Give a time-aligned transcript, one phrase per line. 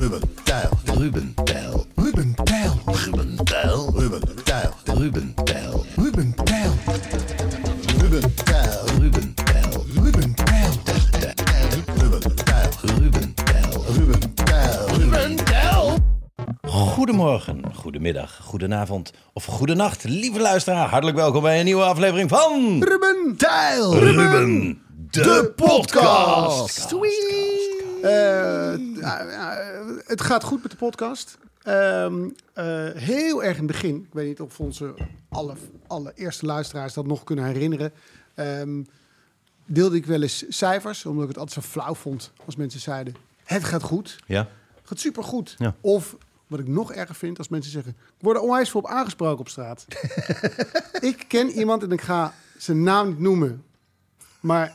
[0.00, 0.68] Ruben Tijl.
[0.84, 1.86] Ruben Tijl.
[1.96, 2.72] Ruben Tijl.
[2.86, 3.92] Ruben Tijl.
[3.96, 4.84] Ruben Tijl.
[4.86, 5.84] Ruben Tijl.
[5.96, 6.70] Ruben Tijl.
[7.96, 8.84] Ruben Tijl.
[8.96, 9.84] Ruben Tijl.
[9.94, 10.74] Ruben Tijl.
[11.96, 12.70] Ruben Tijl.
[12.98, 13.84] Ruben Tijl.
[13.96, 14.86] Ruben Tijl.
[14.98, 15.98] Ruben Tijl.
[16.62, 20.88] Goedemorgen, goedemiddag, goedenavond of goedenacht, lieve luisteraar.
[20.88, 23.98] Hartelijk welkom bij een nieuwe aflevering van Ruben Tijl.
[23.98, 24.78] Ruben,
[25.10, 26.92] de, podcast.
[26.92, 27.77] Eh, eh,
[30.06, 31.38] het gaat goed met de podcast.
[31.62, 34.94] Ehm, eh, heel erg in het begin, ik weet niet of onze
[35.28, 35.54] alle,
[35.86, 37.92] allereerste luisteraars dat nog kunnen herinneren,
[38.34, 38.82] ehm,
[39.64, 43.14] deelde ik wel eens cijfers, omdat ik het altijd zo flauw vond als mensen zeiden:
[43.44, 45.54] Het gaat goed, Ja, het gaat supergoed.
[45.58, 45.74] Ja.
[45.80, 48.86] Of wat ik nog erger vind, als mensen zeggen: Ik word er onwijs veel op
[48.86, 49.86] aangesproken op straat.
[51.00, 53.64] ik ken iemand en ik ga zijn naam niet noemen,
[54.40, 54.74] maar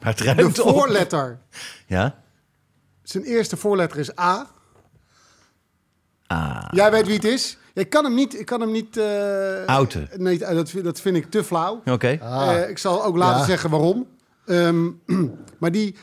[0.00, 0.74] maar het de op.
[0.74, 1.38] voorletter.
[1.86, 2.22] Ja?
[3.10, 4.46] Zijn eerste voorletter is A.
[6.26, 7.58] Ah, Jij weet wie het is.
[7.74, 8.38] Ik kan hem niet.
[8.40, 8.96] Ik kan hem niet.
[8.96, 10.08] eh Outen.
[10.16, 11.82] Nee, dat, vind- dat vind ik te flauw.
[11.84, 12.08] oké.
[12.08, 13.44] Eh, ik zal ook later Ja.
[13.44, 14.06] zeggen waarom.
[14.46, 14.88] Ehm,
[15.60, 15.94] maar die.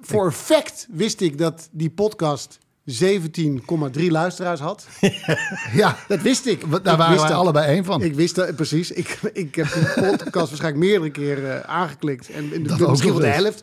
[0.00, 4.86] Voor fact wist ik dat die podcast 17,3 luisteraars had.
[5.72, 6.60] Ja, Dat wist ik.
[6.70, 7.30] daar Ik waren dat.
[7.30, 8.02] allebei één van.
[8.02, 8.90] Ik wist dat, precies.
[8.90, 12.30] Ik, ik heb die podcast waarschijnlijk meerdere keren eh, aangeklikt.
[12.30, 13.36] En, en Dat de, ook misschien wel de eens.
[13.36, 13.62] helft.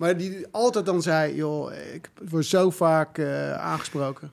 [0.00, 4.32] Maar die altijd dan zei, joh, ik word zo vaak eh, aangesproken.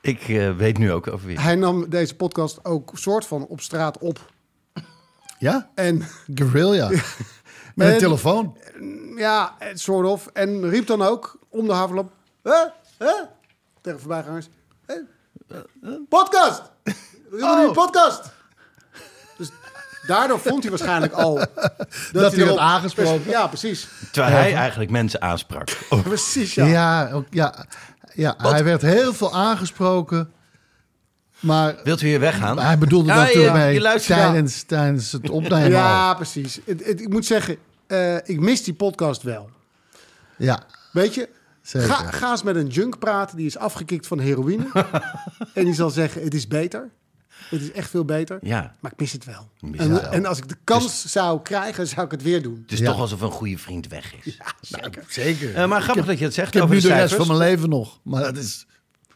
[0.00, 1.40] Ik eh, weet nu ook over wie.
[1.40, 4.32] Hij nam deze podcast ook soort van op straat op.
[5.38, 5.70] Ja?
[5.74, 6.02] En
[6.34, 6.88] Guerrilla.
[7.74, 8.56] Met een En- telefoon.
[9.16, 10.26] ja, soort of.
[10.26, 12.12] En riep dan ook om de havenlap.
[12.42, 12.64] Huh?
[12.98, 13.22] Huh?
[13.80, 14.48] Tegen voorbijgangers.
[14.86, 14.96] Huh?
[16.08, 16.62] Podcast!
[16.84, 16.94] We
[17.30, 17.66] doen Oh.
[17.66, 18.32] nu podcast!
[20.08, 21.34] Daardoor vond hij waarschijnlijk al...
[22.12, 23.30] Dat, hij werd aangesproken.
[23.30, 23.88] Ja, precies.
[24.12, 25.78] Terwijl hij eigenlijk mensen aansprak.
[25.88, 27.10] Oh, Precies, Ja, ja.
[27.12, 27.64] ook, ja,
[28.14, 30.30] ja hij werd heel veel aangesproken.
[31.40, 32.58] Maar Wilt u hier weggaan?
[32.58, 36.14] hij bedoelde Ja, natuurlijk ja, mee je luistert tijdens, tijdens het opnemen Ja, al.
[36.14, 36.58] precies.
[36.64, 39.50] Het, het- ik moet zeggen, eh, ik mis die podcast wel.
[40.36, 41.28] Ja, Weet je,
[41.62, 41.88] Zeker.
[41.88, 44.66] ga, ga eens met een junk praten die is afgekikt van heroïne.
[45.54, 46.88] en die zal zeggen, het is beter.
[47.50, 48.38] Het is echt veel beter.
[48.42, 49.48] Ja, Maar ik mis het wel.
[49.60, 50.10] mis En, het wel.
[50.10, 52.58] en als ik de kans zou krijgen, zou ik het weer doen.
[52.62, 52.86] het is Ja.
[52.86, 54.36] toch alsof een goede vriend weg is.
[54.60, 55.04] Zeker.
[55.08, 55.54] zeker.
[55.54, 57.28] Eh, maar grappig dat je het zegt ik heb over nu de de rest cijfers.
[57.28, 57.98] van mijn leven nog.
[58.02, 58.66] Maar dat is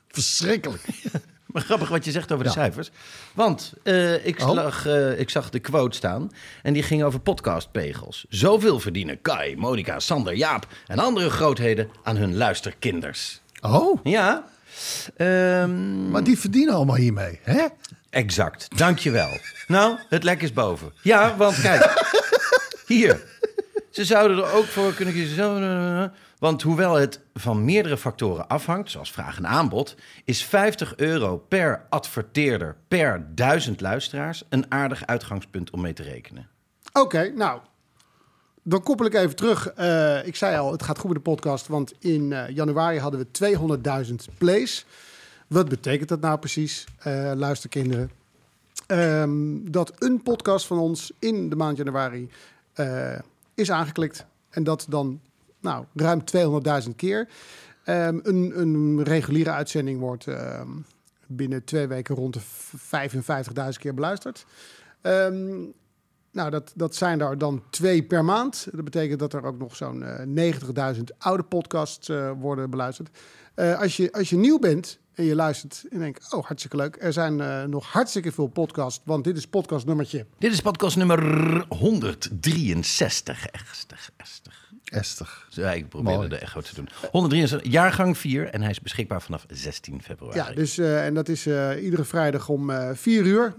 [0.09, 0.83] verschrikkelijk.
[1.53, 2.57] Maar grappig wat je zegt over de Ja.
[2.57, 2.91] cijfers.
[3.35, 4.51] Want eh, ik, Oh.
[4.51, 6.31] slag, eh, ik zag de quote staan
[6.63, 8.25] en die ging over podcastpegels.
[8.29, 13.41] Zoveel verdienen Kai, Monica, Sander, Jaap en andere grootheden aan hun luisterkinders.
[13.61, 14.45] Oh, Ja,
[15.17, 17.39] ehm, maar die verdienen allemaal hiermee.
[17.43, 17.67] Hè?
[18.13, 18.79] Exact.
[18.79, 19.39] Dankjewel.
[19.67, 20.93] nou, het lek is boven.
[21.03, 21.93] Ja, want kijk,
[22.87, 23.21] hier.
[23.91, 25.37] Ze zouden er ook voor kunnen kiezen.
[25.37, 31.39] Zo, Want hoewel het van meerdere factoren afhangt, zoals vraag en aanbod, is 50 euro
[31.39, 36.49] per adverteerder per duizend luisteraars een aardig uitgangspunt om mee te rekenen.
[36.93, 37.61] Oké, nou.
[38.63, 39.67] Dan koppel ik even terug.
[39.67, 41.67] Eh, ik zei al, het gaat goed met de podcast.
[41.67, 43.27] Want in eh, januari hadden we
[44.09, 44.87] 200.000 plays.
[45.53, 48.11] Wat betekent dat nou precies, eh luisterkinderen?
[48.87, 52.29] Ehm, dat een podcast van ons in de maand januari
[52.73, 53.19] eh,
[53.55, 54.27] is aangeklikt.
[54.51, 55.21] En dat dan
[55.61, 56.25] nou, ruim
[56.85, 57.29] 200.000 keer.
[57.85, 60.71] Ehm, een, een reguliere uitzending wordt ehm,
[61.27, 64.47] binnen twee weken rond de 55.000 keer beluisterd.
[66.33, 68.69] Nou, dat, dat zijn er dan twee per maand.
[68.71, 73.11] Dat betekent dat er ook nog zo'n eh 90.000 oude podcasts eh, worden beluisterd.
[73.55, 76.97] Eh, als, je, als je nieuw bent en je luistert en denkt, oh, hartstikke leuk.
[77.01, 80.27] Er zijn eh, nog hartstikke veel podcasts, want dit is podcast nummertje.
[80.39, 81.21] Dit is podcast nummer
[81.69, 83.47] 163.
[83.47, 84.71] Estig, estig.
[84.85, 85.47] Estig.
[85.51, 86.29] Ja, ik probeerde Mooi.
[86.29, 86.89] de echo te doen.
[87.11, 90.37] 173, jaargang 4 en hij is beschikbaar vanaf 16 februari.
[90.39, 93.55] Ja, dus, eh, en dat is eh, iedere vrijdag om eh 4 uur.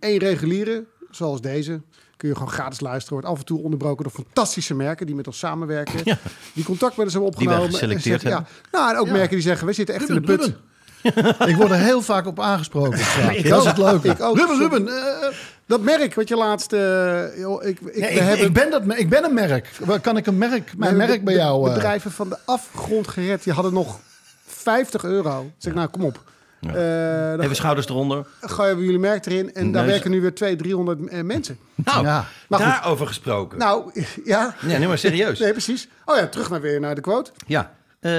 [0.00, 1.80] Eén reguliere, zoals deze.
[2.16, 3.12] Kun je gewoon gratis luisteren.
[3.18, 6.04] Wordt af en toe onderbroken door fantastische merken die met ons samenwerken.
[6.54, 7.80] Die contact met ons hebben Die wij opgenomen.
[7.80, 9.12] en geselecteerd zeggen, Ja, nou, en ook Ja.
[9.12, 10.40] merken die zeggen, we zitten echt in de put.
[10.44, 10.60] Ruben.
[11.52, 12.98] ik word er heel vaak op aangesproken.
[13.32, 14.08] Ik dat is het leuke.
[14.08, 14.36] Ik ook.
[14.36, 14.88] Ruben, Ruben.
[14.88, 15.28] eh,
[15.66, 16.72] Dat merk wat je laatst...
[16.72, 19.70] eh, joh, ik, ik, nee, hebben ik, ben dat, ik ben een merk.
[20.02, 21.68] Kan ik een merk, mijn merk bij jou...
[21.68, 23.44] eh, Bedrijven van de afgrond gered.
[23.44, 23.98] Die hadden nog
[24.46, 25.40] 50 euro.
[25.42, 26.22] Ik zeg, nou, kom op.
[26.60, 28.26] Dan Even schouders eronder.
[28.40, 29.54] gooien we jullie merk erin.
[29.54, 31.58] En daar werken nu weer 200, 300 eh, mensen.
[31.74, 32.24] Nou, Ja.
[32.48, 33.58] Maar daarover gesproken.
[33.58, 33.90] Nou,
[34.24, 34.54] ja.
[34.66, 35.38] Ja, nee, maar serieus.
[35.38, 35.88] Nee, precies.
[36.04, 37.30] Oh ja, terug naar weer naar de quote.
[37.46, 37.72] Ja,
[38.02, 38.10] eh,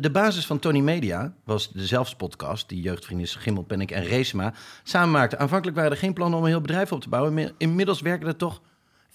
[0.00, 2.68] de basis van Tony Media was de Zelfs-podcast...
[2.68, 4.52] die jeugdvrienden Schimmelpenninck en Reesma
[4.82, 5.38] samen maakten.
[5.38, 7.38] Aanvankelijk waren er geen plannen om een heel bedrijf op te bouwen.
[7.38, 8.60] Inmi- Inmiddels werken er toch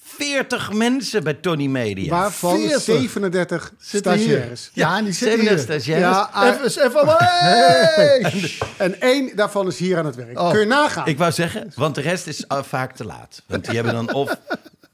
[0.03, 2.09] 40 mensen bij Tony Media.
[2.09, 2.81] Waarvan 40.
[2.81, 4.21] 37 zitten hier.
[4.27, 4.69] stagiaires.
[4.74, 5.95] Ja, en die zitten 37 hier.
[5.95, 6.27] stagiaires.
[6.33, 8.51] Ja, Even, even, hey!
[8.77, 10.39] en één daarvan is hier aan het werk.
[10.39, 10.51] Oh.
[10.51, 11.07] Kun je nagaan?
[11.07, 13.44] Ik wou zeggen, want de rest is uh, vaak te laat.
[13.47, 14.38] Want die hebben dan of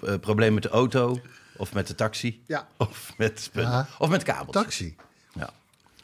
[0.06, 1.20] uh, probleem met de auto,
[1.58, 2.68] of met de taxi, Ja.
[2.78, 3.88] of, met, Ja.
[3.98, 4.52] of met kabels.
[4.56, 4.96] Taxi.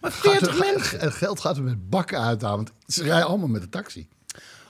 [0.02, 1.00] Maar Gaat 40 er- mensen.
[1.00, 2.56] Het geld gaat er met bakken uithalen.
[2.58, 4.08] Want ze rijden allemaal met de taxi.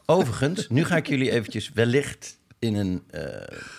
[0.06, 3.22] Overigens, nu ga ik jullie eventjes wellicht in een uh,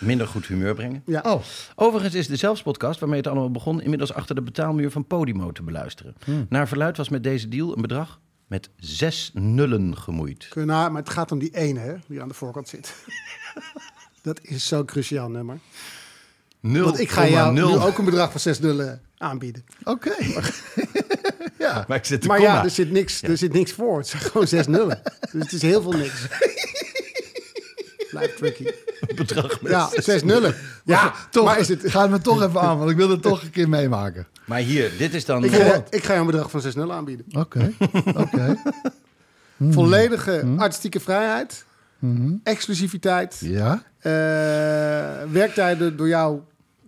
[0.01, 1.03] minder goed humeur brengen.
[1.07, 1.21] Ja.
[1.21, 1.43] Oh,
[1.75, 3.81] Overigens is de Zelfspodcast, waarmee het allemaal begon...
[3.83, 6.15] inmiddels achter de betaalmuur van Podimo te beluisteren.
[6.49, 10.49] Naar verluid was met deze deal een bedrag met zes nullen gemoeid.
[10.49, 12.95] Kun maar het gaat om die ene hè, die aan de voorkant zit.
[14.23, 15.59] Dat is zo'n cruciaal nummer.
[16.61, 19.65] Want ik ga jou nu ook een bedrag van 6 nullen aanbieden.
[19.85, 20.15] oké.
[21.59, 21.85] ja.
[21.89, 22.55] Maar ik zit te Maar komma.
[22.55, 23.99] ja, er zit, niks, er zit niks voor.
[23.99, 25.01] Het zijn gewoon 6 nullen.
[25.33, 26.27] Dus het is heel veel niks.
[28.11, 28.65] Blijft tricky.
[29.15, 30.55] bedrag met Ja, 6 nullen.
[30.85, 31.83] Ja, Toch, maar is het...
[31.91, 34.27] Ga het me toch even aan, want ik wil het toch een keer meemaken.
[34.45, 35.45] Maar hier, dit is dan...
[35.45, 37.27] Ik ga, ik ga jou een bedrag van 6 nullen aanbieden.
[37.33, 37.73] Oké,
[38.17, 38.57] oké.
[39.71, 41.65] Volledige artistieke vrijheid.
[42.43, 43.37] Exclusiviteit.
[43.41, 43.83] Ja?
[43.99, 44.11] eh,
[45.31, 46.41] werktijden door jou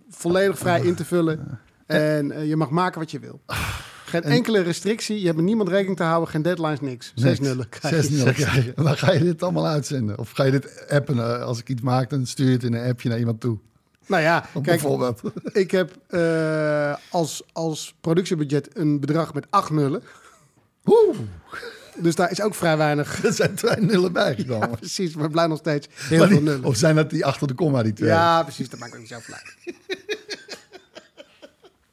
[0.09, 1.59] volledig vrij in te vullen.
[1.85, 3.41] En eh, je mag maken wat je wil.
[4.21, 5.19] Geen enkele restrictie.
[5.19, 6.29] Je hebt met niemand rekening te houden.
[6.29, 7.11] Geen deadlines, niks.
[7.15, 7.67] Zes nullen.
[7.81, 10.17] Zes nullen dan ga je dit allemaal uitzenden.
[10.19, 11.17] Of ga je dit appen?
[11.19, 13.57] eh, Als ik iets maak, dan stuur je het in een appje naar iemand toe.
[14.05, 15.21] Nou ja, kijk, Bijvoorbeeld.
[15.53, 20.03] ik heb eh, als, als productiebudget een bedrag met acht nullen.
[20.85, 21.17] Oeh,
[21.97, 23.23] Dus daar is ook vrij weinig.
[23.25, 24.69] er zijn twee nullen bijgekomen.
[24.69, 26.63] Precies, maar blij nog steeds heel Maar veel die- nullen.
[26.65, 28.09] of zijn dat die achter de komma, die twee?
[28.09, 28.69] Ja, precies.
[28.69, 29.55] Dat maakt ook niet zoveel uit.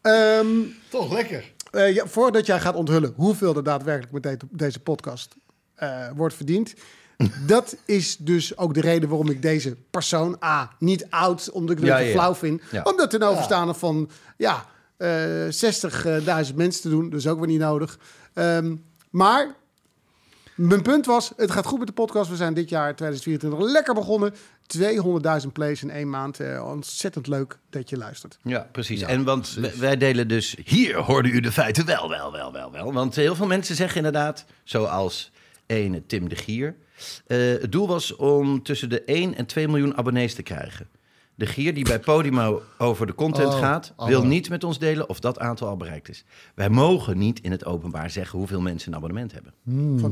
[0.01, 0.47] Ehm,
[0.89, 1.45] Toch lekker.
[1.71, 5.35] Eh, ja, voordat jij gaat onthullen hoeveel er daadwerkelijk met de- deze podcast
[5.75, 6.75] eh, wordt verdiend.
[7.47, 11.85] Dat is dus ook de reden waarom ik deze persoon A niet oud, omdat ik
[11.85, 12.63] het Ja, flauw vind.
[12.83, 15.09] Omdat ten overstaande van ja, eh
[16.49, 17.99] 60.000 mensen te doen, dus ook weer niet nodig.
[18.35, 18.75] Ehm,
[19.11, 19.55] maar
[20.69, 22.31] mijn punt was, het gaat goed met de podcast.
[22.31, 24.35] We zijn dit jaar 2024 lekker begonnen.
[25.43, 26.41] 200.000 plays in één maand.
[26.41, 28.39] Eh, ontzettend leuk dat je luistert.
[28.43, 29.03] Ja, precies.
[29.03, 30.57] en want w- wij delen dus...
[30.65, 32.93] Hier hoorde u de feiten wel, wel, wel, wel, wel.
[32.93, 35.31] Want heel veel mensen zeggen inderdaad, zoals
[35.67, 36.77] ene Tim de Gier...
[37.27, 40.89] eh, het doel was om tussen de 1 en 2 miljoen abonnees te krijgen.
[41.41, 43.93] De Gier die bij Podimo over de content Oh, gaat...
[43.97, 44.07] oh.
[44.07, 46.25] wil niet met ons delen of dat aantal al bereikt is.
[46.55, 49.53] Wij mogen niet in het openbaar zeggen hoeveel mensen een abonnement hebben.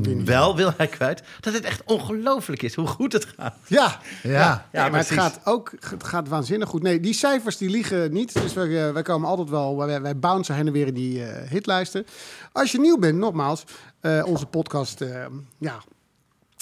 [0.01, 0.25] Winnie.
[0.25, 3.55] Wel wil hij kwijt dat het echt ongelooflijk is hoe goed het gaat.
[3.67, 4.31] Ja, Ja.
[4.31, 6.81] ja, Ja, maar het gaat ook het gaat waanzinnig goed.
[6.81, 8.33] Nee, die cijfers die liegen niet.
[8.33, 11.25] Dus wij, eh, wij komen altijd wel, wij, wij bouncen heen en weer in die
[11.25, 12.05] eh, hitlijsten.
[12.51, 13.63] Als je nieuw bent, nogmaals,
[13.99, 15.03] eh, onze podcast
[15.57, 15.83] ja,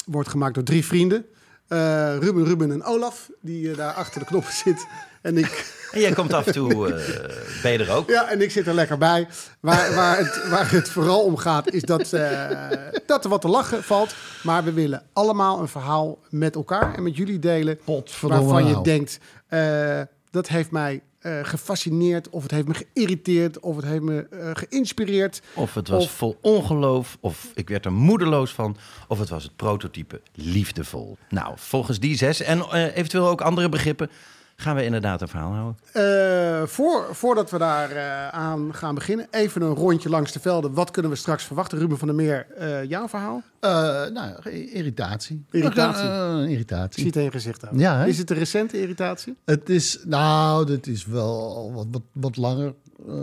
[0.06, 1.25] wordt gemaakt door drie vrienden.
[1.68, 4.86] Eh, Ruben, Ruben en Olaf, die eh, daar achter de knoppen zit.
[5.22, 8.10] En ik, En jij komt af en toe, eh, ben je er ook?
[8.10, 9.28] ja, en ik zit er lekker bij.
[9.60, 12.72] Waar, waar, het, waar het vooral om gaat, is dat, eh,
[13.06, 14.16] dat er wat te lachen valt.
[14.44, 17.80] Maar we willen allemaal een verhaal met elkaar en met jullie delen.
[17.84, 18.84] Potverdomme waarvan je nou.
[18.84, 24.02] denkt, eh, dat heeft mij eh, gefascineerd, of het heeft me geïrriteerd, of het heeft
[24.02, 25.42] me eh, geïnspireerd.
[25.54, 29.44] Of het was Of- vol ongeloof, of ik werd er moedeloos van, of het was
[29.44, 31.18] het prototype liefdevol.
[31.30, 34.10] Nou, volgens die zes en eh, eventueel ook andere begrippen
[34.58, 35.76] gaan we inderdaad een verhaal houden.
[35.92, 40.74] Eh, voor, voordat we daar eh, aan gaan beginnen, even een rondje langs de velden.
[40.74, 41.78] Wat kunnen we straks verwachten?
[41.78, 43.42] Ruben van der Meer, eh, jouw verhaal?
[43.60, 43.70] Eh,
[44.14, 45.46] nou, irritatie.
[45.52, 46.44] Irritatie.
[46.44, 47.00] Ik irritatie.
[47.00, 47.80] zie het in je gezicht ook.
[47.80, 48.08] Ja, hè?
[48.08, 49.36] Is het een recente irritatie?
[49.46, 52.74] Het is, nou, dit is wel wat, wat, wat langer
[53.08, 53.14] eh,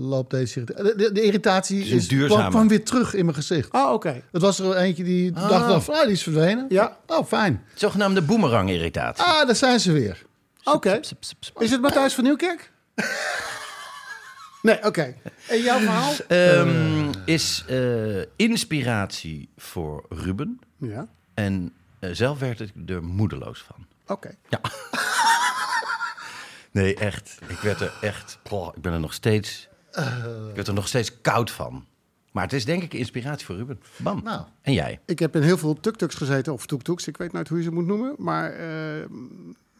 [0.00, 0.96] loopt deze irritatie.
[0.96, 3.72] De, de, de irritatie is is, kwam, kwam weer terug in mijn gezicht.
[3.72, 4.22] Ah, oké.
[4.32, 6.66] Het was er eentje die dacht wel van, ah, die is verdwenen.
[6.68, 6.96] Ja.
[7.06, 7.62] Oh, fijn.
[7.74, 9.24] Zogenaamde boemerang-irritatie.
[9.24, 10.22] Ah, daar zijn ze weer.
[10.64, 11.00] Oké.
[11.58, 12.72] Is het Matthijs van Nieuwkerk?
[14.62, 15.14] Nee, oké.
[15.48, 16.12] En jouw verhaal?
[16.28, 20.58] Ehm, is eh, inspiratie voor Ruben.
[20.78, 23.86] Ja, En eh, zelf werd ik er moedeloos van.
[24.06, 24.34] oké.
[26.70, 27.38] Nee, echt.
[27.46, 28.38] Ik werd er echt...
[28.74, 29.68] ik ben er nog steeds...
[30.48, 31.86] ik werd er nog steeds koud van.
[32.32, 33.80] Maar het is denk ik inspiratie voor Ruben.
[33.96, 34.20] Bam.
[34.24, 34.44] Nou.
[34.62, 35.00] En jij?
[35.06, 37.70] Ik heb in heel veel tuk-tuks gezeten, of tuk-tuks, ik weet nooit hoe je ze
[37.70, 38.14] moet noemen.
[38.18, 39.04] Maar eh,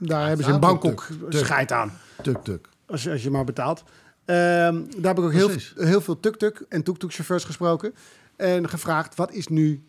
[0.06, 1.92] daar hebben ze in Bangkok scheid aan.
[2.22, 2.68] Tuk, tuk.
[2.86, 3.82] Als je, als je maar betaalt.
[4.24, 7.94] Ehm, daar heb ik ook heel, heel veel tuk-tuk en tuk-tuk-chauffeurs gesproken.
[8.36, 9.84] En gevraagd, wat is nu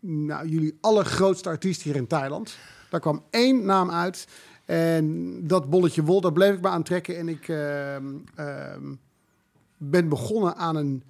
[0.00, 2.56] nou, jullie allergrootste artiest hier in Thailand?
[2.90, 4.26] Daar kwam één naam uit.
[4.64, 7.16] En dat bolletje wol, daar bleef ik me aan trekken.
[7.16, 8.94] En ik ehm, ehm,
[9.76, 11.02] ben begonnen aan een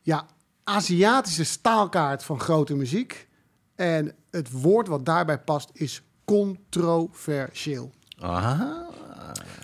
[0.00, 0.26] ja,
[0.64, 3.28] Aziatische staalkaart van grote muziek.
[3.74, 7.92] En het woord wat daarbij past is controversieel.
[8.20, 8.86] Aha.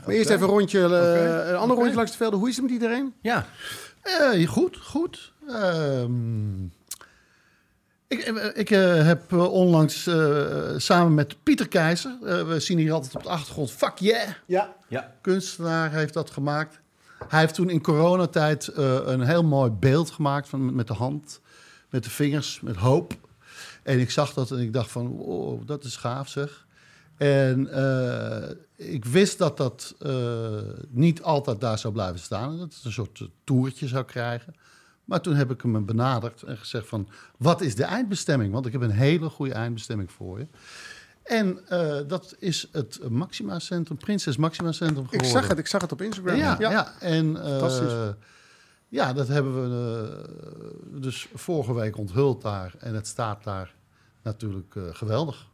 [0.06, 2.38] Maar eerst even een rondje, eh, een ander rondje langs de velden.
[2.38, 3.14] Hoe is het met iedereen?
[3.20, 3.46] Ja.
[4.02, 5.32] Eh, goed, goed.
[5.48, 6.64] Ehm,
[8.08, 10.46] ik eh, ik eh, heb onlangs eh,
[10.76, 14.74] samen met Pieter Keizer, we zien hier altijd op de achtergrond, fuck yeah, Ja.
[14.88, 15.12] Ja.
[15.20, 16.80] kunstenaar heeft dat gemaakt.
[17.28, 21.40] Hij heeft toen in coronatijd eh, een heel mooi beeld gemaakt van, met de hand,
[21.90, 23.14] met de vingers, met hoop.
[23.82, 26.65] En ik zag dat en ik dacht van, wow, dat is gaaf zeg.
[27.16, 30.12] En eh, ik wist dat dat eh,
[30.88, 32.58] niet altijd daar zou blijven staan.
[32.58, 34.54] Dat het een soort eh, toertje zou krijgen.
[35.04, 37.08] Maar toen heb ik hem benaderd en gezegd van...
[37.36, 38.52] wat is de eindbestemming?
[38.52, 40.46] Want ik heb een hele goede eindbestemming voor je.
[41.22, 41.60] En
[42.06, 45.30] dat is het Maxima Centrum, Prinses Maxima Centrum Ik geworden.
[45.30, 46.36] zag het, ik zag het op Instagram.
[46.36, 46.94] Ja, ja.
[47.00, 47.92] en Fantastisch.
[48.88, 52.74] ja, dat hebben we dus vorige week onthuld daar.
[52.78, 53.74] En het staat daar
[54.22, 55.46] natuurlijk geweldig.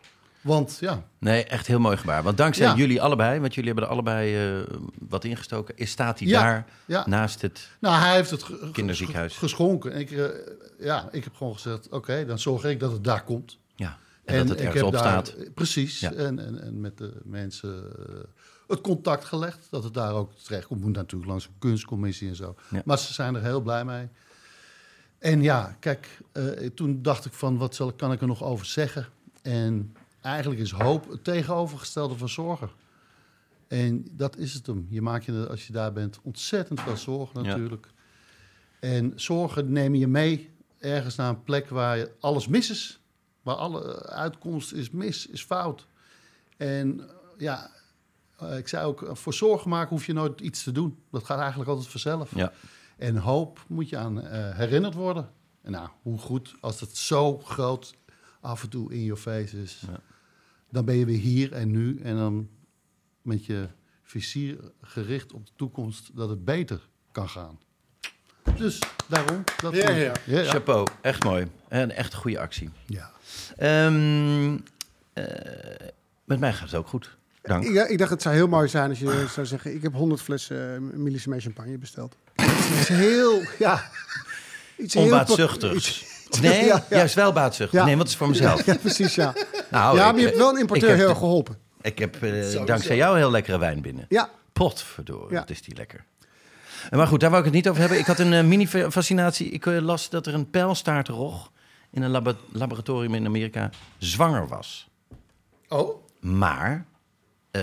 [0.42, 2.22] Want ja, Nee, echt heel mooi gebaar.
[2.22, 2.74] Want dankzij Ja.
[2.74, 4.76] jullie allebei, want jullie hebben er allebei eh,
[5.08, 7.04] wat ingestoken, is, staat hij Ja, daar ja.
[7.06, 7.68] naast het...
[7.80, 9.36] nou, hij heeft het Kinderziekenhuis.
[9.36, 9.92] geschonken.
[9.92, 10.26] En ik, eh,
[10.78, 13.58] ja, ik heb gewoon gezegd, oké, dan zorg ik dat het daar komt.
[13.76, 15.54] Ja, en, dat het ik ergens heb op daar- staat.
[15.54, 16.02] Precies.
[16.02, 18.14] En, en, en met de mensen eh,
[18.68, 19.66] het contact gelegd.
[19.70, 20.80] Dat het daar ook terecht komt.
[20.80, 22.54] Moet natuurlijk langs een kunstcommissie en zo.
[22.84, 24.08] Maar ze zijn er heel blij mee.
[25.18, 26.18] En ja, kijk,
[26.74, 29.06] toen dacht ik van, wat zal, ik- kan ik er nog over zeggen?
[29.42, 32.70] En eigenlijk is hoop het tegenovergestelde van zorgen.
[33.68, 34.86] En dat is het hem.
[34.90, 37.48] Je maakt je, als je daar bent, ontzettend veel zorgen Ja.
[37.48, 37.86] natuurlijk.
[38.80, 43.00] En zorgen neem je mee ergens naar een plek waar je alles mis is.
[43.42, 45.86] Waar alle uitkomst is mis, is fout.
[46.56, 47.06] En eh,
[47.38, 47.70] ja,
[48.38, 50.98] eh, ik zei ook, eh, voor zorgen maken hoef je nooit iets te doen.
[51.10, 52.34] Dat gaat eigenlijk altijd vanzelf.
[52.34, 52.52] Ja.
[52.96, 55.30] En hoop moet je aan eh, herinnerd worden.
[55.62, 57.94] En nou, hoe goed als het zo groot
[58.40, 59.82] af en toe in je face is.
[60.72, 62.00] Dan ben je weer hier en nu.
[62.02, 62.48] En dan
[63.22, 63.68] met je
[64.02, 66.80] vizier gericht op de toekomst dat het beter
[67.12, 67.58] kan gaan.
[68.56, 69.44] Dus daarom.
[69.62, 70.12] Dat Ja, ja.
[70.24, 70.44] Ja, ja.
[70.50, 71.46] Chapeau, echt mooi.
[71.68, 72.70] En echt een goede actie.
[72.86, 73.10] Ja.
[73.56, 74.58] Ehm,
[75.12, 75.24] eh,
[76.24, 77.16] met mij gaat het ook goed.
[77.42, 77.64] Dank.
[77.64, 79.74] Ik, ik dacht, het zou heel mooi zijn als je zou zeggen...
[79.74, 82.16] ik heb 100 flessen uh, champagne besteld.
[82.34, 82.46] Dat
[82.80, 83.90] is heel, ja...
[84.76, 86.04] Iets heel Onbaatzuchtigs.
[86.40, 86.96] Nee, Ja, ja.
[86.96, 87.78] juist wel baatzuchtig.
[87.78, 87.84] Ja.
[87.84, 88.66] Nee, want het is voor mezelf.
[88.66, 89.34] Ja, precies, ja.
[89.72, 91.56] Nou, ja, ik, maar je hebt wel een importeur heel geholpen.
[91.82, 94.06] Ik heb eh, dankzij jou heel lekkere wijn binnen.
[94.08, 95.38] Ja, Potverdorie, Ja.
[95.38, 96.04] wat is die lekker.
[96.90, 97.98] En Maar goed, daar wou ik het niet over hebben.
[97.98, 99.50] Ik had een eh, mini-fascinatie.
[99.50, 101.50] Ik eh, las dat er een pijlstaartrog
[101.90, 104.88] in een labo- laboratorium in Amerika zwanger was.
[105.68, 106.84] Oh, Maar,
[107.50, 107.62] eh,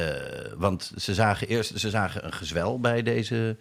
[0.57, 3.57] want ze zagen eerst ze zagen een gezwel bij deze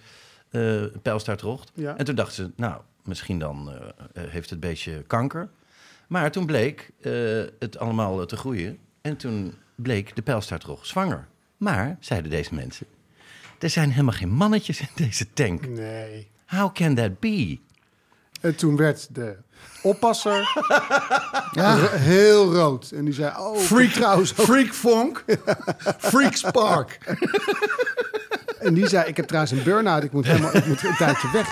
[0.50, 1.64] eh pijlstaartrog.
[1.74, 1.96] Ja.
[1.96, 5.48] En toen dachten ze, nou, misschien dan eh, eh, heeft het beestje kanker.
[6.08, 7.12] Maar toen bleek eh,
[7.58, 8.78] het allemaal eh, te groeien.
[9.00, 11.28] En toen bleek de pijlstaartrog zwanger.
[11.56, 12.86] Maar, zeiden deze mensen,
[13.58, 15.66] er zijn helemaal geen mannetjes in deze tank.
[15.66, 16.28] nee.
[16.46, 17.58] How can that be?
[18.40, 19.36] En toen werd de
[19.82, 20.38] oppasser
[21.52, 21.76] ja.
[21.90, 22.90] heel rood.
[22.90, 24.32] En die zei, oh, freak trouwens.
[24.32, 25.24] Freak Funk.
[26.10, 26.98] Freak Spark.
[28.58, 30.02] En die zei, ik heb trouwens een burn-out.
[30.02, 31.48] Ik moet, helemaal, ik moet een tijdje weg.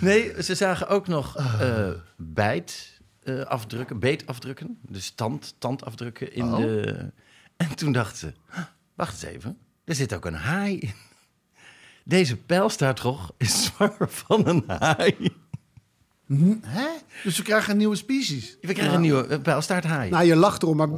[0.00, 4.78] Nee, ze zagen ook nog eh bijt eh, afdrukken, beet afdrukken.
[4.82, 7.10] Dus tand, tandafdrukken in de...
[7.56, 8.62] En toen dachten ze, "Huh,
[8.94, 10.92] wacht eens even, er zit ook een haai in.
[12.04, 15.14] Deze pijlstaartrog is zwanger van een haai.
[16.62, 16.86] Hè?
[17.24, 18.56] Dus we krijgen een nieuwe species.
[18.60, 20.10] We krijgen een nieuwe uh, pijlstaarthaai.
[20.10, 20.88] Nou, je lacht erom, maar...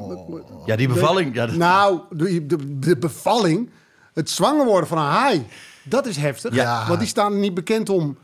[0.66, 1.34] ja, die bevalling...
[1.34, 3.70] Ja, dat- Nou, de, de, de bevalling,
[4.14, 5.46] het zwanger worden van een haai,
[5.82, 6.54] dat is heftig.
[6.54, 6.86] Ja.
[6.88, 8.18] Want die staan niet bekend om...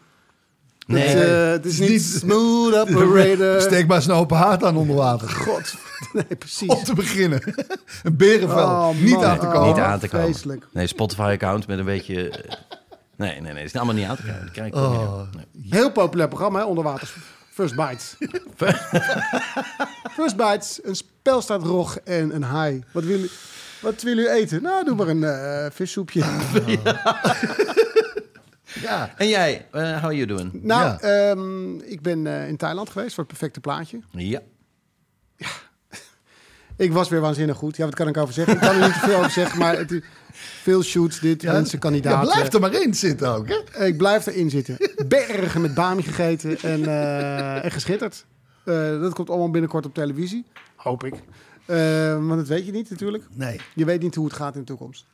[0.87, 3.61] nee, het, eh, het is niet smooth operator.
[3.61, 5.29] Steek maar eens een open haard aan onder water.
[5.29, 5.75] God,
[6.13, 6.69] nee, precies.
[6.69, 7.41] Om te beginnen.
[8.03, 8.59] Een berenvel.
[8.59, 9.25] Oh, niet man.
[9.25, 9.53] aan te Oh.
[9.53, 9.69] komen.
[9.69, 10.27] niet aan te komen.
[10.27, 10.67] vreselijk.
[10.73, 12.31] Nee, Spotify-account met een beetje...
[12.31, 12.53] eh,
[13.17, 13.63] Nee, nee, nee.
[13.63, 15.19] Het is allemaal niet aan te toch niet Oh.
[15.35, 15.45] Nee.
[15.71, 17.15] Heel populair programma, hè, onderwaters.
[17.53, 18.17] First Bites.
[20.13, 22.85] First Bites, een spel staat rog en een haai.
[22.93, 23.29] Wat willen,
[23.81, 24.63] wat willen u eten?
[24.63, 26.25] Nou, doe maar een eh vissoepje.
[26.67, 27.01] Ja.
[29.17, 30.63] En jij, eh, how are you doing?
[30.63, 30.99] Nou, Ja.
[31.31, 34.01] ehm, ik ben eh, in Thailand geweest voor het perfecte plaatje.
[34.11, 34.41] Ja.
[36.77, 37.77] Ik was weer waanzinnig goed.
[37.77, 38.55] Ja, wat kan ik over zeggen?
[38.55, 40.03] Ik kan er niet te veel over zeggen, maar het, is-
[40.63, 42.29] veel shoots, dit, mensen, Ja, kandidaten.
[42.33, 43.85] blijf er maar in zitten ook, hè?
[43.85, 44.77] Ik blijf erin zitten.
[45.09, 48.25] Bergen met bami gegeten en, eh, en geschitterd.
[48.65, 50.45] Eh, dat komt allemaal binnenkort op televisie.
[50.77, 51.15] Hoop ik.
[52.27, 53.25] Want dat weet je niet natuurlijk.
[53.33, 53.61] Nee.
[53.75, 55.07] Je weet niet hoe het gaat in de toekomst.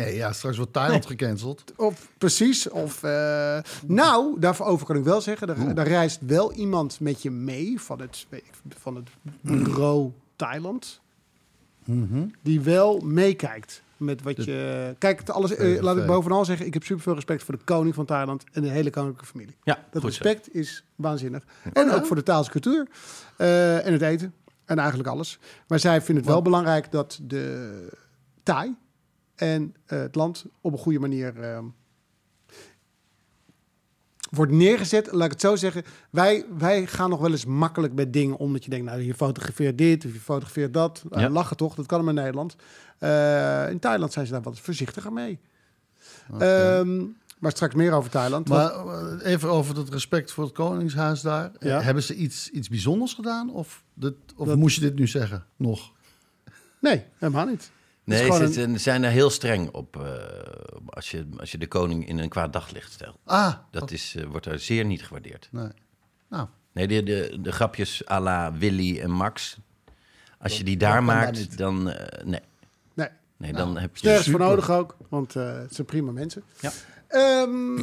[0.00, 1.64] Nee, ja, straks wordt Thailand gecanceld.
[1.76, 2.68] Of precies.
[2.68, 5.48] Of, eh, nou, daarover kan ik wel zeggen.
[5.48, 8.26] Er, daar reist wel iemand met je mee van het,
[8.68, 9.08] van het
[9.40, 11.00] bureau Thailand.
[12.42, 14.94] Die wel meekijkt met wat je...
[14.98, 16.66] Kijk, alles, eh, laat ik bovenal zeggen.
[16.66, 19.56] Ik heb superveel respect voor de koning van Thailand en de hele koninklijke familie.
[19.62, 20.08] Ja, Dat zo.
[20.08, 21.44] respect is waanzinnig.
[21.72, 22.88] En ook voor de Thaalse cultuur
[23.36, 24.34] eh, en het eten.
[24.64, 25.38] En eigenlijk alles.
[25.66, 27.88] Maar zij vinden het wel belangrijk dat de
[28.42, 28.76] Thai
[29.40, 31.58] en eh, het land op een goede manier eh,
[34.30, 35.12] wordt neergezet.
[35.12, 35.82] Laat ik het zo zeggen.
[36.10, 39.78] Wij, wij gaan nog wel eens makkelijk met dingen omdat je denkt, nou, je fotografeert
[39.78, 41.04] dit of je fotografeert dat.
[41.10, 41.74] Eh, lachen toch?
[41.74, 42.56] Dat kan in Nederland.
[42.98, 45.38] Eh, in Thailand zijn ze daar wat voorzichtiger mee.
[46.38, 46.98] Ehm,
[47.38, 48.48] maar straks meer over Thailand.
[48.48, 48.72] Maar
[49.20, 51.50] even over het respect voor het Koningshuis daar.
[51.58, 51.80] Ja.
[51.80, 53.50] Hebben ze iets, iets bijzonders gedaan?
[53.50, 55.44] Of, dit, of Dat- moest je dit nu zeggen?
[55.56, 55.92] Nog?
[56.80, 57.70] Nee, helemaal niet.
[58.10, 60.12] Nee, ze zijn- er heel streng op eh,
[60.86, 63.16] als, je, als je de koning in een kwaad daglicht stelt.
[63.24, 65.48] Ah, Dat is, eh, wordt daar zeer niet gewaardeerd.
[65.50, 65.68] nee.
[66.28, 69.58] Nou, Nee, de, de, de grapjes à la Willy en Max.
[70.38, 71.90] Als je die daar maakt, dan...
[71.90, 72.40] eh, nee,
[72.94, 73.08] Nee.
[73.36, 74.06] nee dan heb je...
[74.06, 76.42] Nergens voor nodig ook, want het zijn prima mensen.
[76.60, 76.70] Ja.
[77.08, 77.78] Ehm,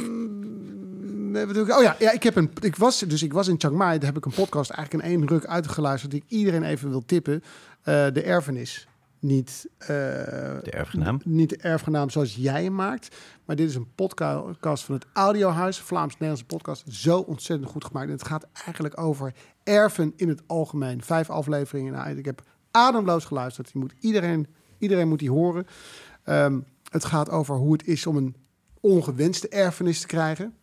[1.36, 1.76] ik?
[1.76, 3.98] oh ja, ja ik, heb een, ik, was, dus ik was in Chiang Mai.
[3.98, 6.10] Daar heb ik een podcast eigenlijk in één ruk uitgeluisterd...
[6.12, 7.42] die ik iedereen even wil tippen.
[7.84, 8.86] De erfenis.
[9.20, 11.20] Niet, eh, De erfgenaam.
[11.24, 13.16] niet de erfgenaam zoals jij hem maakt.
[13.44, 15.78] Maar dit is een podcast van het Audiohuis.
[15.78, 16.84] Vlaams-Nederlandse podcast.
[16.88, 18.06] Zo ontzettend goed gemaakt.
[18.06, 21.02] En het gaat eigenlijk over erven in het algemeen.
[21.02, 21.92] Vijf afleveringen.
[21.92, 23.72] Nou, ik heb ademloos geluisterd.
[23.72, 24.46] Die moet iedereen,
[24.78, 25.66] iedereen moet die horen.
[26.24, 26.58] Ehm,
[26.90, 28.36] het gaat over hoe het is om een
[28.80, 30.54] ongewenste erfenis te krijgen.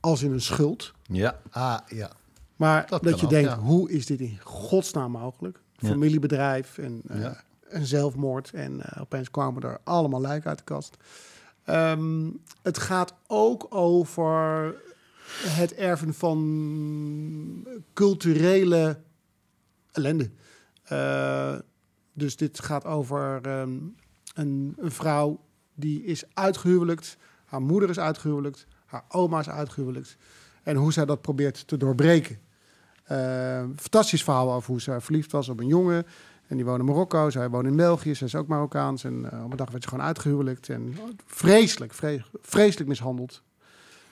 [0.00, 0.92] Als in een schuld.
[1.02, 2.10] Ja, ah, ja.
[2.56, 3.58] Maar Dat je ook, denkt, ja.
[3.58, 5.60] hoe is dit in godsnaam mogelijk?
[5.76, 7.40] Familiebedrijf en eh, Ja.
[7.68, 8.50] Een zelfmoord.
[8.50, 10.96] En eh, opeens kwamen er allemaal lijken uit de kast.
[11.64, 12.30] Ehm,
[12.62, 14.74] het gaat ook over
[15.28, 19.00] het erven van culturele
[19.92, 20.30] ellende.
[20.82, 21.54] Eh,
[22.12, 23.78] dus dit gaat over ehm,
[24.34, 25.40] een, een vrouw
[25.74, 27.16] die is uitgehuwelijkt.
[27.44, 28.66] Haar moeder is uitgehuwelijkt.
[28.86, 30.16] Haar oma is uitgehuwelijkt.
[30.62, 32.38] En hoe zij dat probeert te doorbreken.
[33.04, 36.06] Eh, fantastisch verhaal over hoe ze verliefd was op een jongen.
[36.48, 37.30] En die woonde in Marokko.
[37.30, 38.14] Zij woont in België.
[38.14, 39.04] Zij is ook Marokkaans.
[39.04, 40.68] En eh, op een dag werd ze gewoon uitgehuwelijkt.
[40.68, 43.42] En vreselijk, vre- vreselijk mishandeld.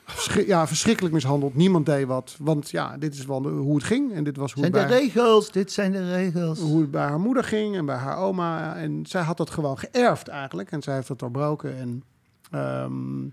[0.05, 1.55] Verschri- ja, verschrikkelijk mishandeld.
[1.55, 2.37] Niemand deed wat.
[2.41, 4.13] Want ja, dit is wel de- hoe het ging.
[4.13, 5.51] En dit was hoe Zijn het de bij, regels?
[5.53, 6.59] Dit zijn de regels.
[6.61, 8.77] hoe het bij haar moeder ging en bij haar oma.
[8.77, 10.71] En zij had dat gewoon geërfd eigenlijk.
[10.71, 11.77] En zij heeft dat doorbroken.
[11.77, 12.03] En
[12.51, 13.25] ehm,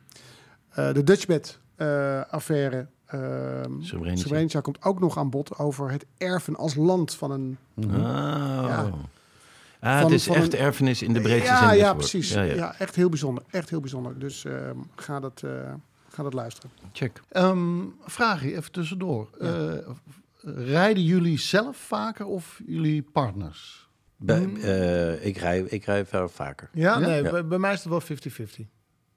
[0.69, 1.59] eh, de Dutchbed
[2.29, 2.77] affaire.
[2.77, 2.85] ehm
[3.79, 4.15] Srebrenica.
[4.21, 7.57] Srebrenica komt ook nog aan bod over het erven als land van een...
[7.75, 7.97] Oh.
[7.97, 8.91] Ja.
[9.79, 12.09] Ah, Van- het is van echt een- erfenis in de breedste ja, zin ja, woords.
[12.11, 12.33] precies.
[12.33, 12.75] Ja, Ja, ja.
[12.79, 13.43] echt heel bijzonder.
[13.49, 14.19] Echt heel bijzonder.
[14.19, 15.73] Dus ehm, ga, dat, eh,
[16.09, 16.69] ga dat luisteren.
[16.93, 17.21] Check.
[17.29, 19.29] Ehm vraagje even tussendoor.
[19.39, 19.71] Eh,
[20.65, 23.87] rijden jullie zelf vaker of jullie partners?
[24.17, 26.69] Bij- eh, ik, rij, ik rij veel vaker.
[26.73, 26.99] Ja, Ja?
[27.07, 27.31] nee, Ja.
[27.31, 28.67] Bij, bij mij is het wel 50-50.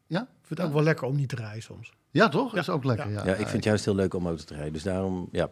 [0.06, 0.20] Ja?
[0.20, 1.92] Ik vind het ook wel lekker om niet te rijden soms.
[2.10, 2.50] Ja, toch?
[2.50, 3.10] Dat is ook lekker.
[3.10, 4.72] Ja, Ja, ik vind het juist heel leuk om auto te rijden.
[4.72, 5.48] Dus daarom ja,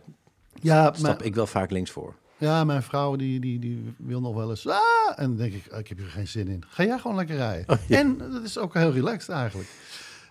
[0.61, 2.15] Ja, stap mijn, ik wel vaak links voor.
[2.39, 4.67] ja, mijn vrouw die, die, die wil nog wel eens...
[4.67, 4.79] Ah,
[5.17, 6.65] en dan denk ik, ah, ik heb hier geen zin in.
[6.69, 7.79] Ga jij gewoon lekker rijden.
[7.89, 9.69] En dat is ook heel relaxed eigenlijk.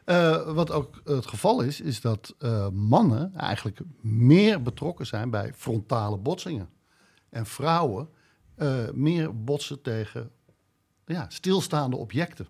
[0.05, 5.53] Eh, wat ook het geval is, is dat eh, mannen eigenlijk meer betrokken zijn bij
[5.55, 6.69] frontale botsingen.
[7.29, 8.09] En vrouwen
[8.55, 10.31] eh, meer botsen tegen
[11.05, 12.47] ja, stilstaande objecten.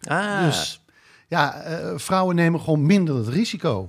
[0.00, 0.81] Ah, Dus
[1.32, 3.88] ja, eh, vrouwen nemen gewoon minder het risico.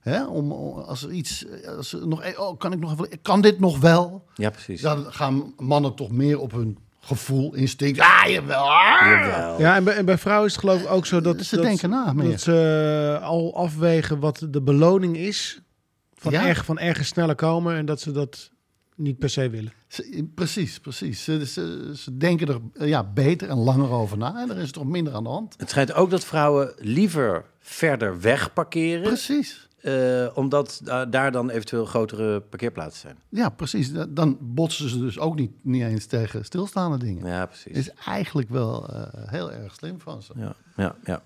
[0.00, 0.24] Hè?
[0.26, 3.60] Om, als er iets, als er nog, eh, oh, kan ik nog even, kan dit
[3.60, 4.24] nog wel?
[4.34, 4.80] ja, precies.
[4.80, 8.00] Dan gaan mannen toch meer op hun gevoel, instinct.
[8.00, 8.70] Ah, jawel.
[8.70, 9.06] ah!
[9.06, 9.60] Jawel.
[9.60, 11.64] Ja, en bij, en bij vrouwen is het geloof ik ook zo dat Ze dat,
[11.64, 12.30] denken na meer.
[12.30, 15.60] dat ze eh, al afwegen wat de beloning is
[16.14, 16.46] van, Ja.
[16.46, 18.50] erg, van ergens sneller komen en dat ze dat
[18.96, 19.72] niet per se willen.
[19.88, 21.24] Ze- precies, precies.
[21.24, 24.40] Ze, ze, ze denken er eh, ja, beter en langer over na.
[24.40, 25.54] En er is toch minder aan de hand.
[25.58, 29.02] Het schijnt ook dat vrouwen liever verder weg parkeren.
[29.02, 29.68] Precies.
[29.86, 33.16] Eh, omdat da- daar dan eventueel grotere parkeerplaatsen zijn.
[33.28, 33.92] Ja, precies.
[33.92, 37.26] Da- Dan botsen ze dus ook niet, niet eens tegen stilstaande dingen.
[37.26, 37.72] Ja, precies.
[37.76, 40.32] Is eigenlijk wel eh, heel erg slim van ze.
[40.36, 41.22] Ja, ja, ja.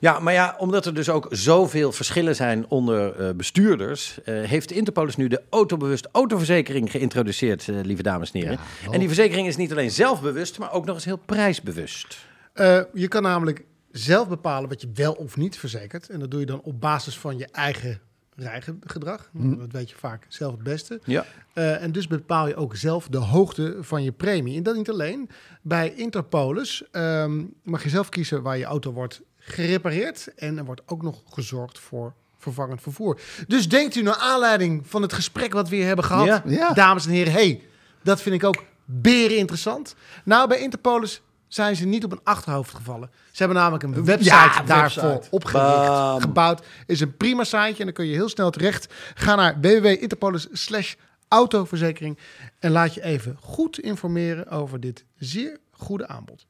[0.00, 4.70] ja, maar ja, omdat er dus ook zoveel verschillen zijn onder eh, bestuurders, eh, heeft
[4.70, 8.58] Interpolis nu de autobewust autoverzekering geïntroduceerd, eh, lieve dames en heren.
[8.90, 12.18] en die verzekering is niet alleen zelfbewust, maar ook nog eens heel prijsbewust.
[12.52, 16.08] Eh, je kan namelijk zelf bepalen wat je wel of niet verzekert.
[16.08, 18.00] En dat doe je dan op basis van je eigen
[18.36, 19.30] rijgedrag.
[19.32, 21.00] Dat weet je vaak zelf het beste.
[21.04, 21.24] Ja.
[21.52, 24.56] Eh, en dus bepaal je ook zelf de hoogte van je premie.
[24.56, 25.28] En dat niet alleen.
[25.62, 30.34] Bij Interpolis ehm, mag je zelf kiezen waar je auto wordt gerepareerd.
[30.36, 33.20] En er wordt ook nog gezorgd voor vervangend vervoer.
[33.46, 36.42] Dus denkt u naar aanleiding van het gesprek wat we hier hebben gehad, Ja.
[36.46, 36.72] Ja.
[36.72, 37.62] dames en heren, hey,
[38.02, 39.94] dat vind ik ook beren interessant.
[40.24, 41.22] Nou, bij Interpolis
[41.54, 43.10] zijn ze niet op een achterhoofd gevallen.
[43.30, 45.30] Ze hebben namelijk een website Ja, daarvoor website.
[45.30, 46.20] opgericht, Bam.
[46.20, 46.66] gebouwd.
[46.86, 48.92] Is een prima siteje en dan kun je heel snel terecht.
[49.14, 50.94] Ga naar www.interpolis slash
[51.28, 52.18] autoverzekering
[52.58, 56.46] en laat je even goed informeren over dit zeer goede aanbod.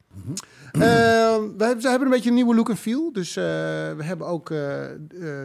[0.73, 0.85] We,
[1.59, 3.13] hebben, ze hebben een beetje een nieuwe look en feel.
[3.13, 3.45] Dus eh,
[3.97, 4.99] we hebben ook eh, eh,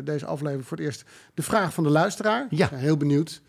[0.03, 2.47] deze aflevering voor het eerst de vraag van de luisteraar.
[2.49, 2.69] Ja.
[2.73, 3.41] Heel benieuwd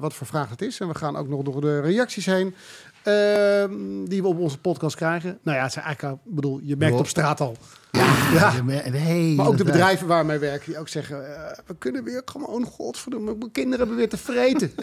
[0.00, 0.80] wat voor vraag het is.
[0.80, 2.54] En we gaan ook nog door de reacties heen.
[3.02, 5.38] Ehm, die we op onze podcast krijgen.
[5.42, 7.56] Nou ja, het zijn eigenlijk, ik bedoel, je merkt op straat al.
[7.92, 8.62] Ja, Ja.
[9.36, 12.64] Maar ook de bedrijven waar wij werken, die ook zeggen: eh, we kunnen weer gewoon,
[12.64, 14.72] godverdomme, mijn kinderen hebben weer te vreten.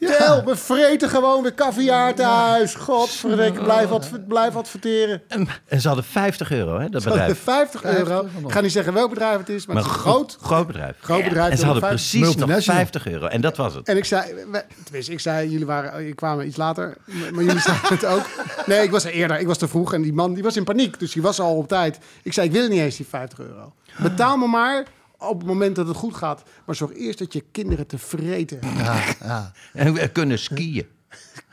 [0.00, 2.74] Tel, we vreten gewoon weer caviar thuis.
[2.74, 5.22] Godverdikke, blijf, adver- blijf adverteren.
[5.28, 7.42] En, en ze hadden 50 euro, hè, dat De bedrijf.
[7.42, 8.04] 50 euro.
[8.20, 10.38] 50 Ik ga niet zeggen welk bedrijf het is, maar, Maar het is een groot,
[10.42, 10.66] groot.
[10.66, 10.96] bedrijf.
[11.00, 12.76] Groot bedrijf En ze hadden precies nog multinational.
[12.80, 13.26] 50 euro.
[13.26, 13.88] En dat was het.
[13.88, 16.96] En ik zei, we- tenminste, ik zei, jullie waren, je kwamen iets later,
[17.32, 18.26] maar jullie zeiden het ook.
[18.66, 20.64] Nee, ik was er eerder, ik was te vroeg en die man die was in
[20.64, 21.98] paniek, dus die was al op tijd.
[22.22, 23.72] Ik zei, ik wil niet eens die 50 euro.
[23.98, 24.84] Betaal me maar
[25.20, 28.84] op het moment dat het goed gaat, maar zorg eerst dat je kinderen tevreden hebben.
[28.84, 29.52] Ja, ja.
[29.72, 30.86] En we kunnen skiën.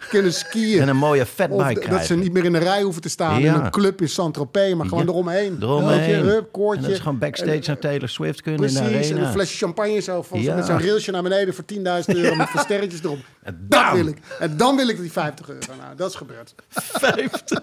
[0.10, 0.82] kunnen skiën.
[0.82, 2.20] En een mooie Of fatbike d- dat ze krijgen.
[2.20, 3.56] niet meer in de rij hoeven te staan Ja.
[3.56, 5.10] in een club in Saint-Tropez, maar gewoon Ja.
[5.10, 5.58] eromheen.
[5.62, 6.22] Eromheen.
[6.22, 6.76] Rup, koortje.
[6.78, 9.58] En dat is gewoon backstage naar Taylor Swift kunnen in de Precies, en een flesje
[9.58, 10.56] champagne zo van, Ja.
[10.56, 13.20] met zo'n railsje naar beneden voor 10.000 euro met versterretjes erop.
[13.44, 13.94] En Dat bam!
[13.96, 14.18] wil ik.
[14.40, 15.66] En dan wil ik die 50 euro.
[15.82, 16.56] Nou, dat is gebeurd.
[16.70, 17.62] 50.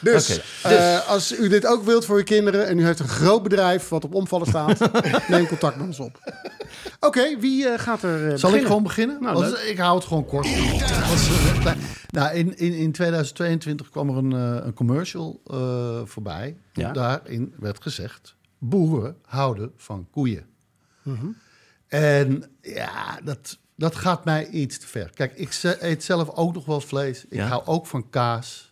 [0.00, 3.42] Dus, eh, als u dit ook wilt voor uw kinderen en u heeft een groot
[3.42, 4.78] bedrijf wat op omvallen staat,
[5.28, 6.32] neem contact met ons op.
[7.00, 9.22] Oké, wie eh, gaat er eh, Zal ik gewoon beginnen?
[9.22, 10.46] Nou, Want ik hou het gewoon kort.
[10.46, 11.72] Eh,
[12.10, 14.32] nou, in, in, in 2022 kwam er een,
[14.66, 15.40] een commercial
[16.04, 16.56] voorbij.
[16.72, 16.92] Ja.
[16.92, 20.46] Daarin werd gezegd: boeren houden van koeien.
[21.86, 25.10] En ja, dat, dat gaat mij iets te ver.
[25.14, 27.24] Kijk, ik eet zelf ook nog wel vlees.
[27.24, 27.46] Ik Ja.
[27.46, 28.67] hou ook van kaas.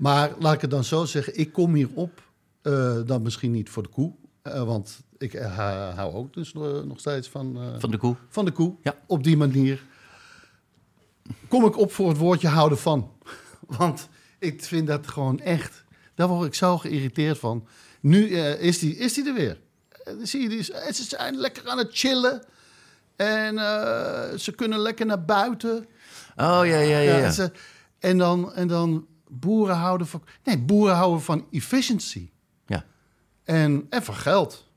[0.00, 2.22] Maar laat ik het dan zo zeggen, ik kom hierop
[2.62, 4.12] eh dan misschien niet voor de koe.
[4.42, 5.56] eh, want ik eh,
[5.96, 8.16] hou ook dus nog steeds van, Van de koe.
[8.28, 8.74] van de koe.
[8.82, 8.94] Ja.
[9.06, 9.82] Op die manier
[11.48, 13.12] kom ik op voor het woordje houden van.
[13.78, 14.08] Want
[14.38, 15.84] ik vind dat gewoon echt...
[16.14, 17.66] Daar word ik zo geïrriteerd van.
[18.00, 18.26] Nu
[18.58, 19.58] is, die, is die er weer.
[20.22, 22.42] Zie je, die, is- ze zijn lekker aan het chillen.
[23.16, 23.54] En
[24.40, 25.76] ze kunnen lekker naar buiten.
[26.36, 26.98] Oh, ja, ja, ja.
[26.98, 27.18] ja.
[27.18, 27.52] Ja, ze-
[27.98, 30.22] en, dan, en dan boeren houden van...
[30.44, 32.30] Nee, boeren houden van efficiency.
[32.66, 32.84] Ja.
[33.44, 34.68] En, en van geld.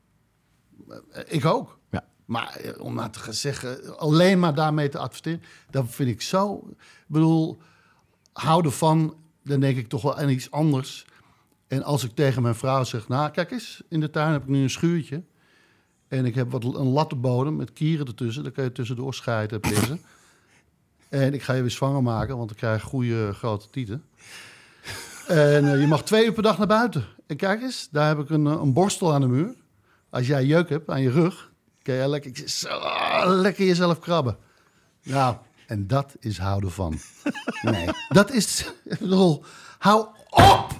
[1.10, 1.78] Eh, Ik ook.
[1.90, 2.04] Ja.
[2.24, 6.22] Maar eh, om nou te gaan zeggen, alleen maar daarmee te adverteren, dat vind ik
[6.22, 6.66] zo.
[6.70, 7.58] Ik bedoel,
[8.32, 11.06] houden van, dan denk ik toch wel aan iets anders.
[11.66, 14.48] En als ik tegen mijn vrouw zeg, nou kijk eens, in de tuin heb ik
[14.48, 15.22] nu een schuurtje.
[16.08, 18.42] En ik heb wat, een lattenbodem met kieren ertussen.
[18.42, 20.00] Daar kan je tussendoor scheiden en pissen.
[21.08, 24.04] en ik ga je weer zwanger maken, want ik krijg goede grote tieten.
[25.26, 27.04] En eh, je mag twee uur per dag naar buiten.
[27.26, 29.54] En kijk eens, daar heb ik een, eh, een borstel aan de muur.
[30.10, 32.68] Als jij jeuk hebt aan je rug, kan je lekker, ik zo,
[33.26, 34.36] lekker jezelf krabben.
[35.02, 36.98] Nou, en dat is houden van.
[37.62, 39.44] Nee, dat is, bedoel,
[39.78, 40.76] hou op!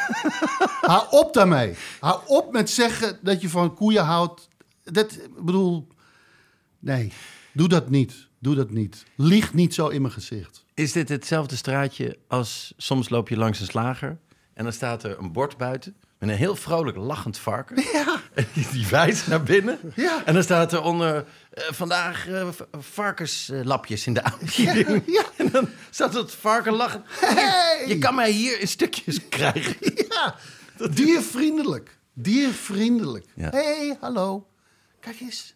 [0.92, 1.74] hou op daarmee.
[2.00, 4.48] Hou op met zeggen dat je van koeien houdt.
[4.84, 5.88] Dat, ik bedoel,
[6.78, 7.12] nee,
[7.52, 8.25] doe dat niet.
[8.46, 9.04] Doe dat niet.
[9.16, 10.64] Lieg niet zo in mijn gezicht.
[10.74, 14.18] Is dit hetzelfde straatje als soms loop je langs een slager
[14.54, 17.82] en dan staat er een bord buiten met een heel vrolijk lachend varken.
[17.92, 18.20] Ja.
[18.34, 19.78] En die, wijst naar binnen.
[19.94, 20.22] Ja.
[20.24, 25.02] En dan staat er onder eh, vandaag eh, varkenslapjes in de aanbieding.
[25.06, 25.24] Ja.
[25.36, 27.04] En dan staat het varken lachen.
[27.06, 27.84] Hey!
[27.88, 29.76] Je kan mij hier in stukjes krijgen.
[30.08, 30.36] Ja,
[30.90, 31.98] diervriendelijk.
[32.12, 33.26] Diervriendelijk.
[33.34, 33.50] Ja.
[33.50, 34.46] hey, hallo.
[35.00, 35.55] Kijk eens.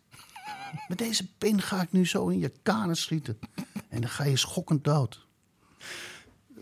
[0.88, 3.38] Met deze pin ga ik nu zo in je kanen schieten.
[3.88, 5.26] En dan ga je schokkend dood.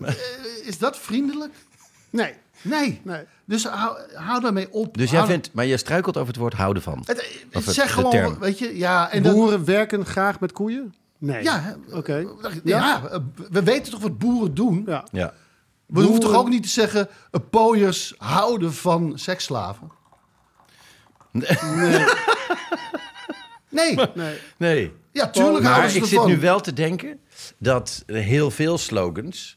[0.02, 0.14] Eh,
[0.64, 1.54] is dat vriendelijk?
[2.10, 2.34] Nee.
[2.62, 3.00] Nee.
[3.04, 3.24] Nee.
[3.44, 4.98] Dus hou, hou daarmee op.
[4.98, 7.02] Dus jij Hou- vindt, maar je struikelt over het woord houden van.
[7.04, 8.38] Het, Of het, het- zeg gewoon, term.
[8.38, 9.10] weet je, ja.
[9.10, 10.94] En dan- Boeren werken graag met koeien?
[11.18, 11.42] Nee.
[11.42, 12.26] ja, Oké.
[12.64, 13.20] ja.
[13.50, 14.82] we weten toch wat boeren doen?
[14.86, 15.04] Ja.
[15.12, 15.34] Ja.
[15.86, 19.90] We hoeven toch ook niet te zeggen, eh, pooiers houden van seksslaven?
[21.32, 21.48] Nee.
[21.76, 22.04] Nee.
[24.14, 24.38] Nee.
[24.56, 24.92] Nee.
[25.12, 27.20] Ja, tuurlijk Maar houden ze ik zit nu wel te denken
[27.58, 29.56] dat heel veel slogans...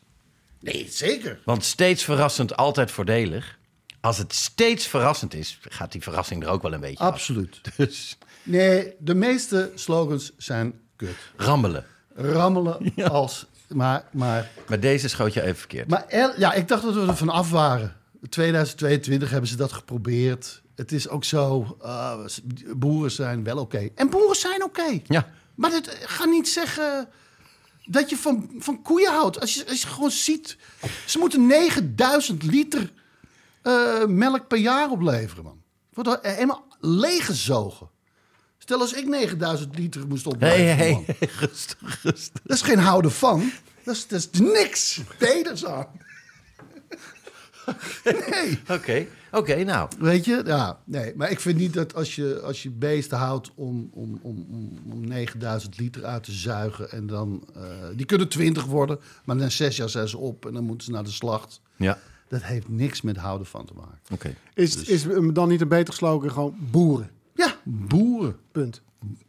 [0.60, 1.40] Nee, zeker.
[1.46, 3.58] Want steeds verrassend, altijd voordelig.
[4.02, 7.12] Als het steeds verrassend is, gaat die verrassing er ook wel een beetje af.
[7.14, 7.62] Absoluut.
[7.78, 11.16] Dus Nee, de meeste slogans zijn kut.
[11.36, 11.86] rammelen.
[12.16, 13.46] Rammelen als...
[13.68, 15.88] Maar, maar, Maar deze schoot je even verkeerd.
[15.90, 17.96] maar er- ja, ik dacht dat we er vanaf waren.
[18.30, 20.61] 2022 hebben ze dat geprobeerd.
[20.76, 22.26] Het is ook zo, ah,
[22.76, 23.90] boeren zijn wel oké.
[23.96, 25.02] En boeren zijn oké.
[25.06, 25.34] Ja.
[25.56, 27.10] Maar dat, ga niet zeggen
[27.86, 29.40] dat je van, van koeien houdt.
[29.40, 30.58] Als je, als je gewoon ziet,
[31.06, 32.92] ze moeten 9000 liter
[33.62, 35.62] eh, melk per jaar opleveren, man.
[35.94, 37.90] Wordt er helemaal leeggezogen.
[38.58, 41.04] Stel als ik 9000 liter moest opleveren, man.
[41.08, 42.42] hé, rustig, rustig.
[42.44, 43.52] Dat is geen houden van.
[43.84, 45.02] Dat is, dat is niks.
[45.18, 45.88] Peders aan.
[48.04, 48.60] Nee.
[48.78, 49.90] Oké, oké, nou.
[50.00, 50.42] Weet je?
[50.46, 51.14] Ja, nee.
[51.16, 54.80] Maar ik vind niet dat als je, als je beesten houdt om, om, om, om,
[54.92, 56.92] om 9000 liter uit te zuigen.
[56.92, 57.62] En dan, eh,
[57.96, 59.00] die kunnen 20 worden.
[59.26, 61.62] Maar na zes jaar zijn ze op en dan moeten ze naar de slacht.
[61.76, 64.00] Ja, Dat heeft niks met houden van te maken.
[64.12, 64.36] oké.
[64.54, 67.10] Is, is hem dan niet een beter slogan gewoon boeren?
[67.36, 68.36] Ja, boeren.
[68.52, 68.82] Punt.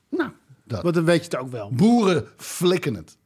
[0.09, 0.31] Nou,
[0.64, 0.83] dat.
[0.83, 1.70] Want dan weet je het ook wel.
[1.70, 3.16] Boeren flikken het.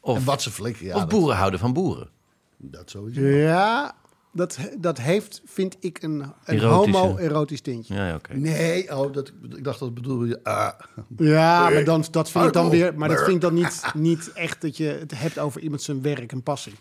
[0.00, 0.94] Of, en wat ze flikken, ja.
[0.94, 2.08] of dat- boeren houden van boeren.
[2.56, 3.20] Dat, sowieso.
[3.20, 3.94] Ja,
[4.34, 7.94] dat, dat heeft, vind ik, een, een homo-erotisch tintje.
[7.94, 8.34] Ja, ja, oké.
[8.34, 10.44] Nee, oh, dat, ik dacht dat bedoelde je.
[10.44, 10.68] ah.
[11.16, 12.94] Ja, maar dan, dat vind ik dan weer.
[12.98, 16.02] Maar dat vind ik dan niet, niet echt dat je het hebt over iemand zijn
[16.02, 16.74] werk en passie.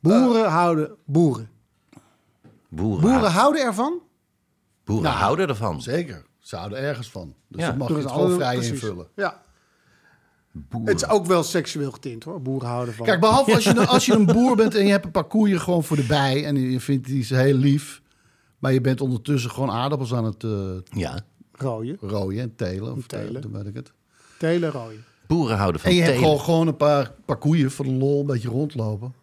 [0.00, 1.50] Boeren houden boeren.
[2.68, 4.00] Boeren, Boeren houden, ervan.
[4.84, 5.82] boeren Nou, houden ervan.
[5.82, 6.24] Zeker.
[6.38, 7.34] Ze houden ergens van.
[7.48, 7.72] Dus Ja.
[7.72, 8.72] mag je het gewoon vrij precies.
[8.72, 9.06] invullen.
[9.16, 9.42] Ja.
[10.56, 10.88] Boeren.
[10.92, 12.42] Het is ook wel seksueel getint hoor.
[12.42, 13.06] Boeren houden van.
[13.06, 15.60] Kijk, behalve als je, als je een boer bent en je hebt een paar koeien
[15.60, 16.44] gewoon voor de bij...
[16.44, 18.02] en je vindt die ze heel lief...
[18.58, 20.50] maar je bent ondertussen gewoon aardappels aan het eh
[21.00, 21.20] Ja,
[21.52, 21.96] Rooien.
[22.00, 22.92] rooien en telen.
[22.92, 23.42] Of Telen.
[23.42, 23.92] eh, weet ik het.
[24.38, 25.04] Telen rooien.
[25.26, 26.28] boeren houden van En je hebt telen.
[26.28, 29.14] gewoon, gewoon een paar, paar koeien voor de lol een beetje rondlopen.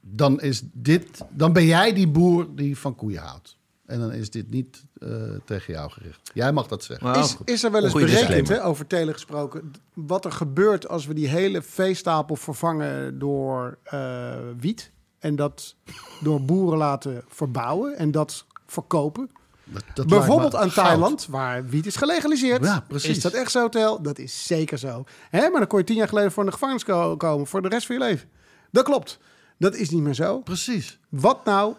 [0.00, 3.56] Dan, is dit, dan ben jij die boer die van koeien houdt.
[3.88, 5.10] En dan is dit niet eh,
[5.44, 6.30] tegen jou gericht.
[6.34, 7.06] Jij mag dat zeggen.
[7.06, 11.06] Nou, Is, is er wel eens berekend, hè, over telen gesproken, wat er gebeurt als
[11.06, 15.74] we die hele veestapel vervangen door eh, wiet en dat
[16.20, 19.30] door boeren laten verbouwen en dat verkopen?
[19.64, 20.86] Dat, dat Bijvoorbeeld aan goud.
[20.86, 22.64] Thailand, waar wiet is gelegaliseerd.
[22.64, 23.16] Ja, precies.
[23.16, 24.02] Is dat echt zo, Tel?
[24.02, 25.04] Dat is zeker zo.
[25.30, 27.68] Hè, maar dan kon je tien jaar geleden voor de gevangenis ko- komen voor de
[27.68, 28.28] rest van je leven.
[28.70, 29.18] Dat klopt.
[29.58, 30.38] Dat is niet meer zo.
[30.40, 30.98] Precies.
[31.08, 31.74] Wat nou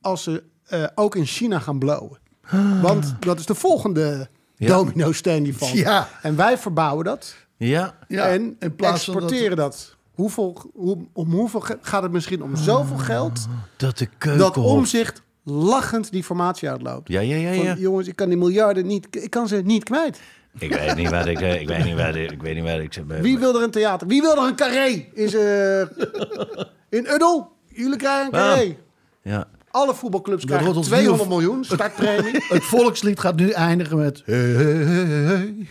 [0.00, 2.18] als ze eh, ook in China gaan blowen?
[2.82, 4.66] Want dat is de volgende Ja.
[4.66, 5.70] domino-steen die valt.
[5.72, 6.08] Ja.
[6.22, 9.96] En wij verbouwen dat Ja, Ja, en in plaats van dat- exporteren dat.
[10.14, 13.46] Hoeveel, hoe, om hoeveel gaat het misschien om zoveel geld
[13.76, 14.72] dat de dat keukenhof...
[14.72, 17.08] omzicht lachend die formatie uitloopt?
[17.08, 17.74] Ja, ja, ja, Van, ja.
[17.74, 20.20] jongens, ik kan die miljarden niet, ik kan ze niet kwijt.
[20.58, 21.40] Ik weet niet wat ik...
[21.40, 22.30] eh, Ik weet niet wat ik...
[22.30, 22.92] Ik weet niet wat ik...
[22.92, 23.04] zeg.
[23.20, 24.06] Wie wil er een theater?
[24.06, 25.06] Wie wil er een carré?
[25.14, 25.80] Is, eh,
[26.88, 27.52] in Uddel?
[27.68, 28.76] Jullie krijgen een carré.
[29.22, 29.46] Ja.
[29.74, 32.44] Alle voetbalclubs Dat krijgen wordt ons 200 nieuwe- miljoen startpremie.
[32.54, 34.22] Het volkslied gaat nu eindigen met...
[34.24, 35.66] Hey, hey, hey, hey.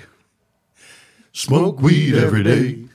[1.32, 2.88] Smoke weed every day.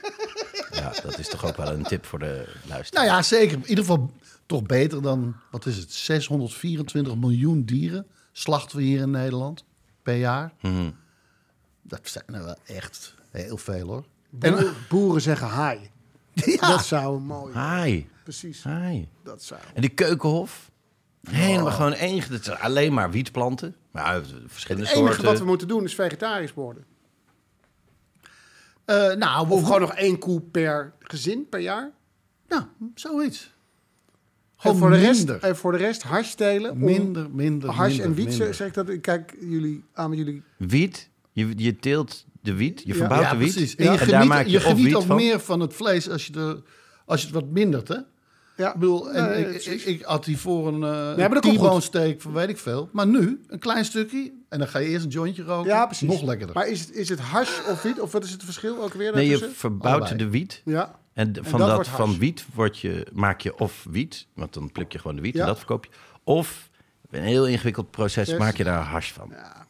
[0.80, 3.04] ja, dat is toch ook wel een tip voor de luisteraar.
[3.04, 3.56] Nou ja, zeker.
[3.56, 4.10] In ieder geval
[4.46, 9.64] toch beter dan, wat is het, 624 miljoen dieren slachten we hier in Nederland
[10.02, 10.52] per jaar.
[10.60, 10.90] Mhm.
[11.82, 14.04] Dat zijn er wel echt heel veel hoor.
[14.30, 15.90] Boeren, boeren zeggen haai.
[16.34, 18.06] Ja, Dat zou mooi Hi.
[18.22, 18.62] Precies.
[18.64, 19.04] Hi.
[19.22, 19.60] Dat zou.
[19.74, 20.70] En die keukenhof?
[21.30, 22.22] Helemaal gewoon één...
[22.60, 23.74] Alleen maar wietplanten.
[23.90, 25.30] Maar ja, verschillende Het enige soorten.
[25.30, 26.84] wat we moeten doen is vegetarisch worden.
[28.84, 31.90] Eh, nou, Of gewoon nog één koe per gezin per jaar.
[32.48, 33.52] Ja, zoiets.
[34.60, 36.70] En voor, de rest, en voor de rest hash telen.
[36.70, 39.00] om- Minder, minder, Hash minder, en wiet, zeg ik dat.
[39.00, 40.42] Kijk jullie aan met jullie.
[40.56, 41.08] Wiet?
[41.32, 43.52] Je, je teelt de wiet, je verbouwt Ja, de wiet.
[43.52, 43.74] precies.
[43.76, 45.16] En, En je daar geniet, maak je, je geniet wiet ook van.
[45.16, 46.62] meer van het vlees als je, de,
[47.06, 47.96] als je het wat mindert, hè?
[48.56, 52.32] Ja, Ik bedoel, en Nee, ik, ik, ik had die voor een, uh, steak van
[52.32, 52.88] weet ik veel.
[52.92, 54.32] Maar nu, een klein stukje.
[54.48, 55.70] En dan ga je eerst een jointje roken.
[55.70, 56.08] ja, precies.
[56.08, 56.54] Nog lekkerder.
[56.54, 58.00] Maar is het, is het hash of wiet?
[58.00, 60.16] Of wat is het verschil ook weer Nee, je verbouwt Allebei.
[60.18, 60.62] de wiet.
[60.64, 60.98] Ja.
[61.12, 64.92] En van dat wordt van wiet word je, maak je of wiet, want dan pluk
[64.92, 65.40] je gewoon de wiet Ja.
[65.40, 65.90] en dat verkoop je.
[66.24, 66.70] Of
[67.10, 68.38] een heel ingewikkeld proces, Yes.
[68.38, 69.28] maak je daar hash van.
[69.30, 69.63] Ja.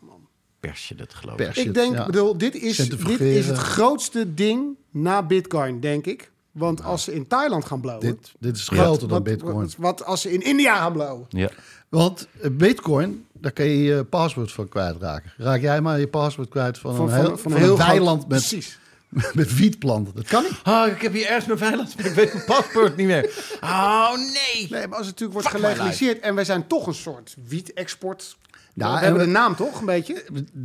[0.67, 1.59] Pers je dat geloof Pers.
[1.59, 1.65] ik.
[1.67, 2.07] Ik denk, ja.
[2.07, 6.31] bedoel, dit is, dit is het grootste ding na Bitcoin, denk ik.
[6.53, 8.01] Want als ze in Thailand gaan blowen...
[8.01, 9.55] Dit, dit is groter dan wat, bitcoin.
[9.55, 11.27] Wat, wat als ze in India gaan blowen?
[11.29, 11.51] Ja.
[11.89, 15.33] Want eh, bitcoin, daar kun je je paswoord van kwijtraken.
[15.37, 17.87] Raak jij maar je paswoord kwijt van, Van, een heel, van van een heel een
[17.87, 18.79] weiland groot- met, Precies.
[19.35, 20.15] met wietplanten.
[20.15, 20.61] Dat kan niet.
[20.65, 23.31] Oh, ik heb hier ergens mijn veilig, maar ik weet mijn paspoort niet meer.
[23.61, 24.67] Oh, nee.
[24.71, 26.21] Nee, maar als het natuurlijk wordt gelegaliseerd...
[26.21, 28.37] en wij zijn toch een soort wiet-export...
[28.77, 30.25] Ja, we en hebben we- de naam toch, een beetje?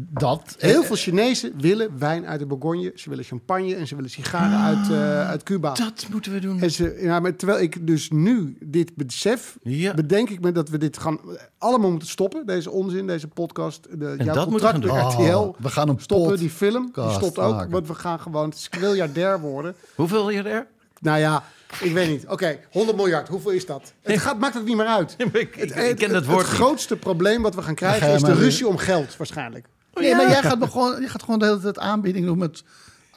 [0.10, 0.56] Dat.
[0.58, 2.92] Heel veel Chinezen willen wijn uit de Bourgogne.
[2.96, 5.74] Ze willen champagne en ze willen sigaren uit, eh, uit Cuba.
[5.74, 6.62] Dat moeten we doen.
[6.62, 9.94] En ze, ja, maar terwijl ik dus nu dit besef, Ja.
[9.94, 11.20] bedenk ik me dat we dit gaan
[11.58, 12.46] allemaal moeten stoppen.
[12.46, 13.88] Deze onzin, deze podcast.
[14.00, 15.28] De, jouw dat moeten we contract gaan doen.
[15.32, 15.38] RTL.
[15.38, 16.38] Oh, we gaan hem stoppen.
[16.38, 17.54] Die film, die stopt ook.
[17.54, 17.72] maken.
[17.72, 19.76] Want we gaan gewoon, het miljardair worden.
[19.96, 20.68] Hoeveel er?
[21.02, 21.44] Nou ja,
[21.82, 22.28] ik weet niet.
[22.28, 23.94] Oké, 100 miljard, hoeveel is dat?
[24.02, 25.16] Het gaat, maakt het niet meer uit.
[25.18, 26.62] ik- ik- Het- ik ken dat het, woord Het niet.
[26.62, 29.68] grootste probleem wat we gaan ga krijgen is de ruzie om geld waarschijnlijk.
[29.94, 32.64] Nee, maar jij gaat, gewoon, je gaat gewoon de hele tijd aanbieding doen met...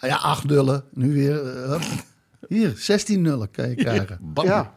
[0.00, 0.84] ah Ja, acht nullen.
[0.90, 1.46] Nu weer...
[1.56, 1.82] eh, hup.
[2.48, 4.18] Hier, 16 nullen kan je krijgen.
[4.20, 4.44] Bam.
[4.46, 4.74] Ja.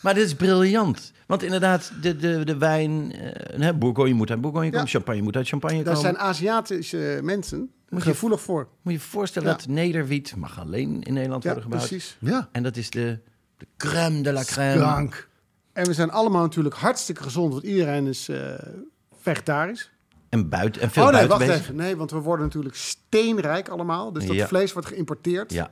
[0.00, 1.12] Maar dit is briljant.
[1.26, 3.12] Want inderdaad, de, de, de wijn...
[3.12, 4.84] eh hè, Bourgogne moet uit Bourgogne komen.
[4.84, 4.90] Ja.
[4.92, 6.00] Champagne moet uit Champagne Daar komen.
[6.00, 8.68] zijn Aziatische mensen Moet je- gevoelig voor.
[8.82, 9.54] Moet je je voorstellen Ja.
[9.56, 11.88] dat nederwiet mag alleen in Nederland Ja, worden gebouwd.
[11.88, 12.16] precies.
[12.20, 12.48] Ja.
[12.52, 13.18] En dat is de,
[13.56, 15.08] de crème de la crème.
[15.72, 18.38] En we zijn allemaal natuurlijk hartstikke gezond, want iedereen is eh,
[19.22, 19.90] vegetarisch.
[20.28, 21.64] En, buiten, en veel oh nee, buiten wacht bezig.
[21.64, 21.76] even.
[21.76, 24.12] Nee, want we worden natuurlijk steenrijk allemaal.
[24.12, 24.46] Dus dat Ja.
[24.46, 25.52] vlees wordt geïmporteerd.
[25.52, 25.70] Ja.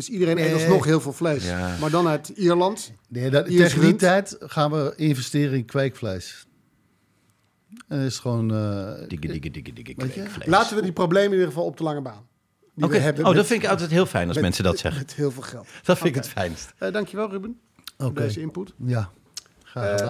[0.00, 0.54] Dus iedereen eet Nee.
[0.54, 1.44] alsnog heel veel vlees.
[1.44, 1.76] Ja.
[1.80, 2.92] Maar dan uit Ierland.
[3.08, 6.46] Nee, dat, tegen die tijd gaan we investeren in kweekvlees.
[7.88, 8.54] En dat is gewoon...
[8.54, 10.46] eh, Dikke, dikke, dikke, dikke kweekvlees.
[10.46, 12.26] Laten we die problemen in ieder geval op de lange baan.
[12.74, 13.14] Die Oké.
[13.22, 15.00] Oh, dat vind ik altijd heel fijn als met- mensen dat zeggen.
[15.00, 15.66] Met heel veel geld.
[15.82, 16.72] Dat vind ik het fijnst.
[16.78, 17.60] Eh, dankjewel Ruben
[17.98, 18.20] voor Oké.
[18.22, 18.72] deze input.
[18.84, 19.10] Ja,
[19.62, 20.09] graag gedaan.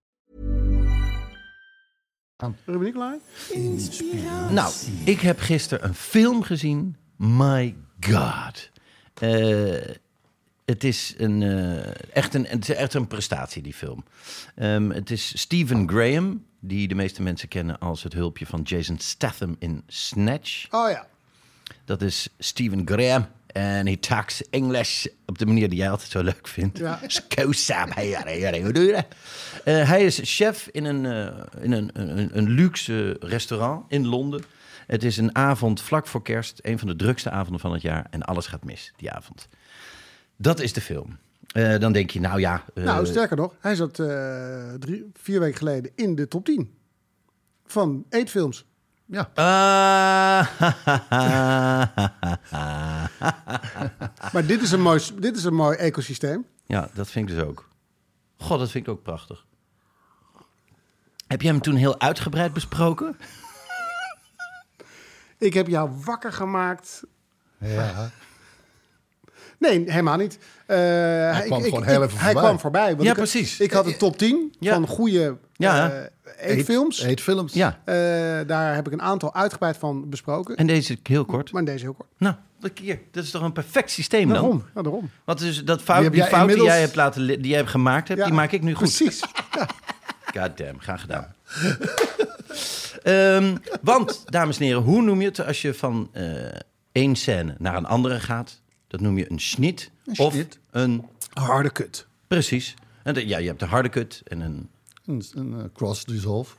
[2.65, 3.19] Ruben Nicolai?
[4.49, 4.73] Nou,
[5.03, 6.95] ik heb gisteren een film gezien.
[7.15, 8.69] My God.
[9.13, 9.95] Eh,
[10.65, 14.03] het, is een, eh, echt een, het is echt een prestatie, die film.
[14.55, 18.99] Ehm, het is Stephen Graham, die de meeste mensen kennen als het hulpje van Jason
[18.99, 20.67] Statham in Snatch.
[20.71, 21.07] Oh ja.
[21.85, 23.27] Dat is Stephen Graham.
[23.51, 26.77] En hij talks English op de manier die jij altijd zo leuk vindt.
[26.77, 26.99] Ja.
[29.63, 34.43] Eh, hij is chef in, een, eh, in een, een, een luxe restaurant in Londen.
[34.87, 36.59] Het is een avond vlak voor kerst.
[36.61, 38.07] Een van de drukste avonden van het jaar.
[38.09, 39.47] En alles gaat mis die avond.
[40.35, 41.17] Dat is de film.
[41.47, 42.65] Eh, dan denk je, nou ja...
[42.73, 43.93] Nou, sterker nog, hij zat
[44.79, 46.73] drie, vier weken geleden in de top 10
[47.65, 48.65] van eetfilms.
[49.11, 49.29] Ja.
[49.33, 50.47] Ah,
[54.33, 56.45] Maar dit is een mooi, dit is een mooi ecosysteem.
[56.65, 57.67] Ja, dat vind ik dus ook.
[58.37, 59.45] God, dat vind ik ook prachtig.
[61.27, 63.17] Heb je hem toen heel uitgebreid besproken?
[65.37, 67.03] Ik heb jou wakker gemaakt.
[67.57, 68.09] ja.
[69.61, 70.37] Nee, helemaal niet.
[70.65, 72.43] Eh, hij kwam gewoon heel even Hij voorbij.
[72.43, 72.89] kwam voorbij.
[72.91, 73.59] want Ja, ik, precies.
[73.59, 74.73] Ik had een top 10 Ja.
[74.73, 75.91] van goede Ja.
[75.91, 77.01] eh, eetfilms.
[77.01, 77.53] Eet, eetfilms.
[77.53, 77.79] Ja.
[77.85, 77.95] Eh,
[78.47, 80.55] daar heb ik een aantal uitgebreid van besproken.
[80.55, 81.51] En deze heel kort.
[81.51, 82.09] Maar deze heel kort.
[82.17, 82.35] Nou,
[82.81, 82.99] hier.
[83.11, 84.33] Dat is toch een perfect systeem dan?
[84.33, 84.65] Daarom.
[84.75, 85.09] Ja, daarom.
[85.25, 87.69] Want dus dat Die fout, die jij fout die jij hebt laten die jij hebt
[87.69, 88.87] gemaakt hebt, Ja, die maak ik nu goed.
[88.97, 89.19] Precies.
[90.37, 91.35] God damn, graag gedaan.
[93.03, 96.23] Ehm, want, dames en heren, hoe noem je het als je van eh,
[96.91, 98.61] één scène naar een andere gaat?
[98.91, 99.91] Dat noem je een snit.
[100.15, 100.59] of snit.
[100.71, 101.05] een...
[101.33, 102.07] Harde kut.
[102.27, 102.73] Precies.
[103.03, 104.69] En de- ja, je hebt een harde cut en een
[105.05, 106.55] Een, een eh, cross dissolve.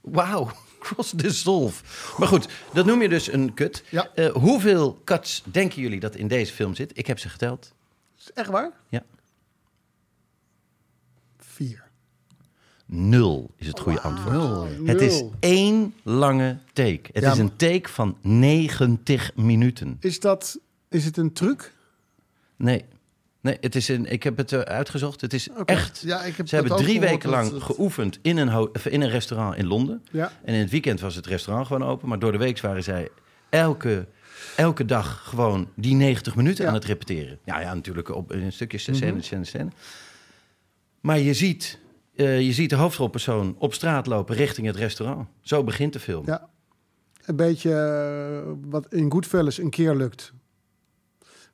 [0.00, 0.50] Wauw,
[0.84, 1.82] cross dissolve.
[2.18, 3.84] Maar goed, dat noem je dus een cut.
[3.90, 4.10] Ja.
[4.14, 6.98] Eh, hoeveel cuts denken jullie dat in deze film zit?
[6.98, 7.72] Ik heb ze geteld.
[8.18, 8.72] Is echt waar?
[8.88, 9.02] Ja.
[11.38, 11.82] Vier.
[12.86, 14.32] Nul is het goede antwoord.
[14.32, 14.86] Nul.
[14.86, 17.00] Het is één lange take.
[17.12, 19.96] Het Ja, is een take van 90 minuten.
[20.00, 20.58] Is, dat,
[20.94, 21.72] is het een truc?
[22.56, 22.84] Nee.
[23.40, 25.20] Nee, het is een, ik heb het eh, uitgezocht.
[25.20, 26.00] Het is echt.
[26.06, 29.56] Ja, ik heb Ze hebben drie weken lang het- geoefend in een, in een restaurant
[29.56, 30.02] in Londen.
[30.10, 30.32] Ja.
[30.44, 32.08] En in het weekend was het restaurant gewoon open.
[32.08, 33.08] Maar door de week waren zij
[33.48, 34.06] elke,
[34.56, 36.68] elke dag gewoon die 90 minuten Ja.
[36.68, 37.38] aan het repeteren.
[37.44, 39.68] Ja, ja natuurlijk op een stukje scène, scène, scène.
[41.00, 41.78] Maar je ziet,
[42.16, 45.28] eh, je ziet de hoofdrolpersoon op straat lopen richting het restaurant.
[45.40, 46.26] Zo begint de film.
[46.26, 46.48] Ja.
[47.24, 50.32] Een beetje eh, wat in Goodfellas een keer lukt.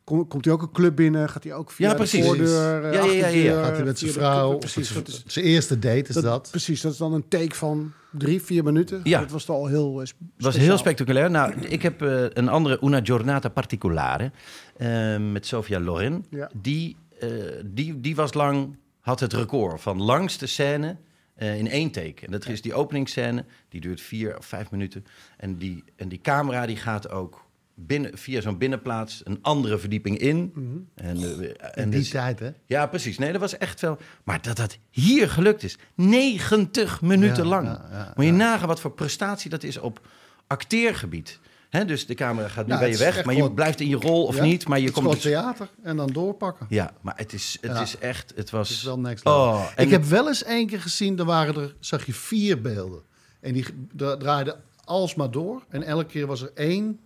[0.04, 1.28] Kom- komt hij ook een club binnen?
[1.28, 2.84] Gaat hij ook via Ja, de voordeur?
[2.84, 3.62] eh, Ja, ja, ja, ja.
[3.64, 4.56] Gaat hij met zijn vrouw.
[4.58, 6.48] Precies, dat is, Zijn eerste date is dat, dat.
[6.50, 9.00] precies, dat is dan een take van drie, vier minuten.
[9.04, 9.20] Ja.
[9.20, 10.06] Dat was al heel eh,
[10.38, 11.30] was heel spectaculair.
[11.30, 14.30] Nou, ik heb eh, een andere Una Giornata Particolare
[14.76, 16.24] eh, met Sofia Loren.
[16.30, 16.50] Ja.
[16.56, 17.28] Die, eh,
[17.64, 20.96] die, die was lang, had het record van langste scène
[21.34, 22.26] eh, in één take.
[22.26, 25.04] En dat is die openingsscène, die duurt vier of vijf minuten.
[25.36, 27.48] En die, en die camera die gaat ook
[27.86, 30.52] binnen, via zo'n binnenplaats een andere verdieping in.
[30.94, 32.50] En, eh, In en die dus- tijd, hè?
[32.66, 33.18] ja, precies.
[33.18, 33.98] Nee, dat was echt wel.
[34.24, 37.66] Maar dat dat hier gelukt is, 90 minuten Ja, lang.
[37.66, 40.00] ja, ja, Moet je nagaan wat voor prestatie dat is op
[40.46, 41.38] acteergebied.
[41.70, 43.96] Hè, dus de camera gaat nu bij het je weg, maar je blijft in je
[43.96, 44.68] rol of niet.
[44.68, 45.04] Maar je het komt.
[45.06, 46.66] gewoon dus- theater en dan doorpakken.
[46.68, 48.32] ja, maar het is, het is echt.
[48.36, 48.68] Het was.
[48.68, 49.40] Het is wel next level.
[49.40, 52.60] Oh, en ik heb wel eens één keer gezien, daar waren er, zag je vier
[52.60, 53.02] beelden.
[53.40, 55.62] En die dra- draaiden alsmaar door.
[55.68, 57.00] En elke keer was er één,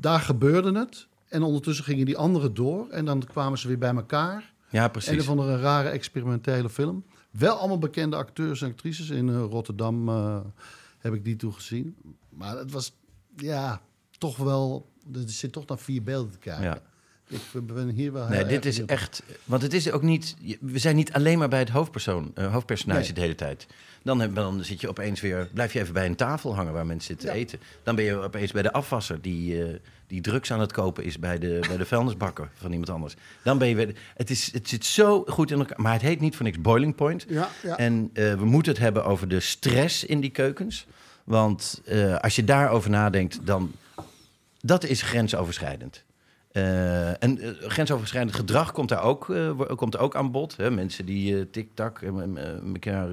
[0.00, 1.06] daar gebeurde het.
[1.28, 2.88] En ondertussen gingen die anderen door.
[2.88, 4.52] En dan kwamen ze weer bij elkaar.
[4.68, 5.12] Ja, En precies.
[5.12, 7.04] een van een rare experimentele film.
[7.30, 9.10] Wel allemaal bekende acteurs en actrices.
[9.10, 10.40] In eh, Rotterdam eh,
[10.98, 11.96] heb ik die toen gezien.
[12.28, 12.92] Maar het was,
[13.36, 13.80] ja,
[14.18, 14.90] toch wel...
[15.14, 16.64] Er zit toch naar vier beelden te kijken.
[16.64, 16.82] Ja.
[17.28, 19.22] Ik ben hier wel Nee, dit is echt.
[19.44, 20.36] Want het is ook niet.
[20.60, 23.12] We zijn niet alleen maar bij het hoofdpersoon, eh, hoofdpersonage Nee.
[23.12, 23.66] de hele tijd.
[24.02, 25.48] Dan, heb, dan zit je opeens weer.
[25.54, 27.34] Blijf je even bij een tafel hangen waar mensen zitten Ja.
[27.34, 27.60] eten.
[27.82, 29.74] Dan ben je opeens bij de afwasser die, eh,
[30.06, 33.14] die drugs aan het kopen is bij de, bij de vuilnisbakker van iemand anders.
[33.44, 33.94] Dan ben je weer.
[34.16, 35.80] Het, is, het zit zo goed in elkaar.
[35.80, 37.24] Maar het heet niet voor niks Boiling Point.
[37.28, 37.76] Ja, ja.
[37.76, 40.86] En eh, we moeten het hebben over de stress in die keukens.
[41.24, 41.82] Want
[42.20, 43.72] als je daarover nadenkt, dan.
[44.60, 46.04] Dat is grensoverschrijdend.
[46.56, 50.56] Eh, en eh, grensoverschrijdend gedrag komt daar ook, wo- komt er ook aan bod.
[50.56, 50.70] Hè?
[50.70, 52.02] Mensen die tik-tak
[52.72, 53.08] elkaar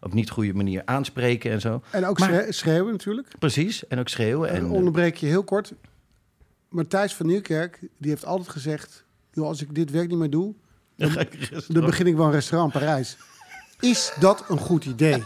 [0.00, 1.82] op niet goede manier aanspreken en zo.
[1.90, 3.28] En ook Maar- schreeuwen natuurlijk.
[3.38, 4.50] Precies, en ook schreeuwen.
[4.50, 5.72] En onderbreek je heel kort.
[6.68, 9.04] Matthijs van Nieuwkerk, die heeft altijd gezegd...
[9.32, 10.54] Joh, als ik dit werk niet meer doe,
[10.96, 11.16] dan,
[11.68, 13.16] dan begin ik wel een restaurant in Parijs.
[13.80, 15.22] Is dat een goed idee?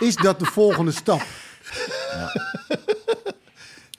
[0.00, 1.22] Is dat de volgende stap?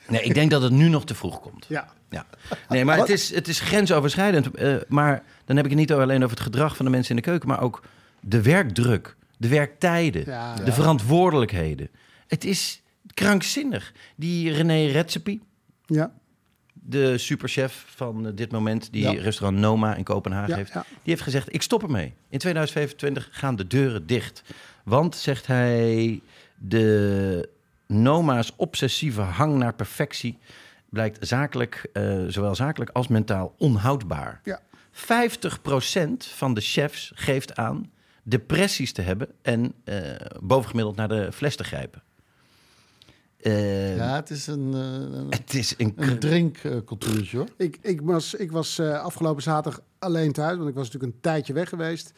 [0.07, 1.65] nee, ik denk dat het nu nog te vroeg komt.
[1.67, 1.93] Ja.
[2.11, 2.25] Ja.
[2.69, 4.51] Nee, maar het is, het is grensoverschrijdend.
[4.55, 7.21] eh, maar dan heb ik het niet alleen over het gedrag van de mensen in
[7.21, 7.83] de keuken, maar ook
[8.19, 10.55] de werkdruk, de werktijden, Ja.
[10.55, 11.89] de verantwoordelijkheden.
[12.27, 12.81] Het is
[13.13, 13.93] krankzinnig.
[14.15, 15.41] Die René Redzepi,
[15.85, 16.11] Ja.
[16.73, 19.11] de superchef van eh, dit moment, die Ja.
[19.21, 22.13] restaurant Noma in Kopenhagen heeft, die heeft gezegd: ik stop ermee.
[22.29, 24.43] In 2025 gaan de deuren dicht.
[24.83, 26.21] Want, zegt hij,
[26.57, 27.49] de
[27.87, 30.37] Noma's obsessieve hang naar perfectie
[30.91, 34.41] blijkt zakelijk, eh, zowel zakelijk als mentaal onhoudbaar.
[34.43, 34.59] Ja.
[34.91, 37.91] 50% van de chefs geeft aan
[38.23, 39.99] depressies te hebben en eh,
[40.41, 42.03] bovengemiddeld naar de fles te grijpen.
[43.37, 44.73] Eh, Ja, het is een,
[45.29, 47.47] Het is een, een drinkcultuurtje, hoor.
[47.57, 51.21] Ik, ik was, ik was eh, afgelopen zaterdag alleen thuis, want ik was natuurlijk een
[51.21, 52.13] tijdje weg geweest.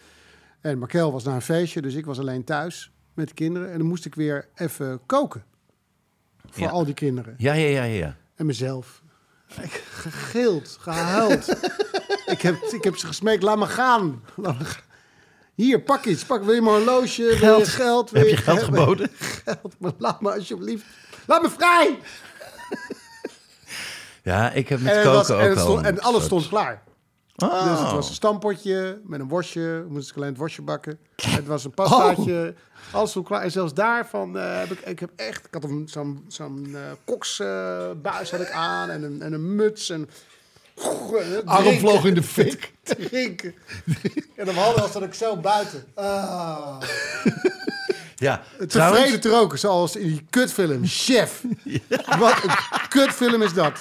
[0.61, 3.71] En Markel was naar een feestje, dus ik was alleen thuis met de kinderen.
[3.71, 5.43] En dan moest ik weer even koken.
[6.49, 6.69] Voor Ja.
[6.69, 7.35] al die kinderen.
[7.37, 8.15] Ja, ja, ja, ja.
[8.35, 9.01] En mezelf.
[9.61, 11.47] Ik gegild, gehuild.
[12.25, 14.23] ik, heb, ik heb ze gesmeekt, laat me gaan.
[14.35, 14.81] Laat me gaan.
[15.55, 16.23] Hier, pak iets.
[16.25, 17.21] Pak, wil je mijn horloge?
[17.21, 17.67] Wil je Geld.
[17.67, 18.09] geld?
[18.11, 19.09] Wil Heb je geld ge- geboden?
[19.45, 20.85] Geld, maar laat me alsjeblieft.
[21.27, 21.99] Laat me vrij!
[24.23, 26.25] Ja, ik heb met En, koken was, ook en, wel stond, een en alles soort-
[26.25, 26.83] stond klaar.
[27.35, 27.69] Oh.
[27.71, 29.85] Dus het was een stampotje met een worstje.
[29.89, 30.99] Moest ik alleen het worstje bakken.
[31.21, 32.53] Het was een pastaatje.
[32.91, 33.41] Alles stond klaar.
[33.41, 35.45] En zelfs daarvan eh, heb ik, ik heb echt...
[35.45, 38.89] Ik had een- zo'n zo'n eh, koksbuis had ik aan.
[38.89, 39.89] En een, en een muts.
[39.89, 40.09] En,
[41.45, 42.73] Arm vloog in de fik.
[42.83, 43.53] drinken.
[44.35, 45.83] En om half dat ik zo buiten.
[45.93, 46.81] Ah.
[48.15, 50.81] Ja, Tevreden te roken, zoals in die kutfilm.
[50.85, 51.43] Chef.
[52.19, 53.79] Wat een kutfilm is dat.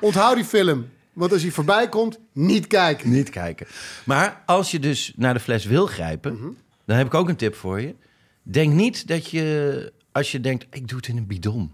[0.00, 0.88] Onthoud die film.
[1.12, 3.10] Want als hij voorbij komt, niet kijken.
[3.10, 3.66] Niet kijken.
[4.04, 6.48] Maar als je dus naar de fles wil grijpen, Mhm.
[6.84, 7.94] dan heb ik ook een tip voor je.
[8.42, 11.72] Denk niet dat je, als je denkt, ik doe het in een bidon.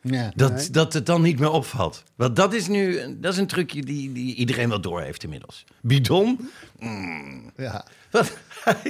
[0.00, 0.32] Ja.
[0.34, 0.70] Dat, Nee.
[0.70, 2.02] dat het dan niet meer opvalt.
[2.16, 5.64] Want dat is nu dat is een trucje die, die iedereen wel door heeft inmiddels.
[5.80, 6.50] Bidon?
[7.56, 7.84] ja.
[8.10, 8.36] Wat?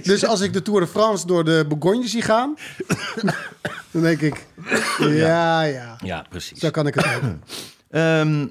[0.02, 2.54] Dus als ik de Tour de France door de Bourgogne zie gaan,
[3.90, 4.46] dan denk ik,
[4.98, 6.58] ja, ja, Ja, precies.
[6.58, 7.42] zo kan ik het hebben.
[7.90, 8.46] Ehm,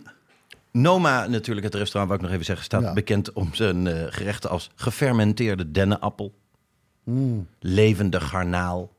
[0.82, 2.93] Noma, natuurlijk, het restaurant, wou ik nog even zeggen, staat Ja.
[2.93, 6.34] bekend om zijn eh, gerechten als gefermenteerde dennenappel,
[7.03, 7.47] Mm.
[7.59, 8.91] levende garnaal,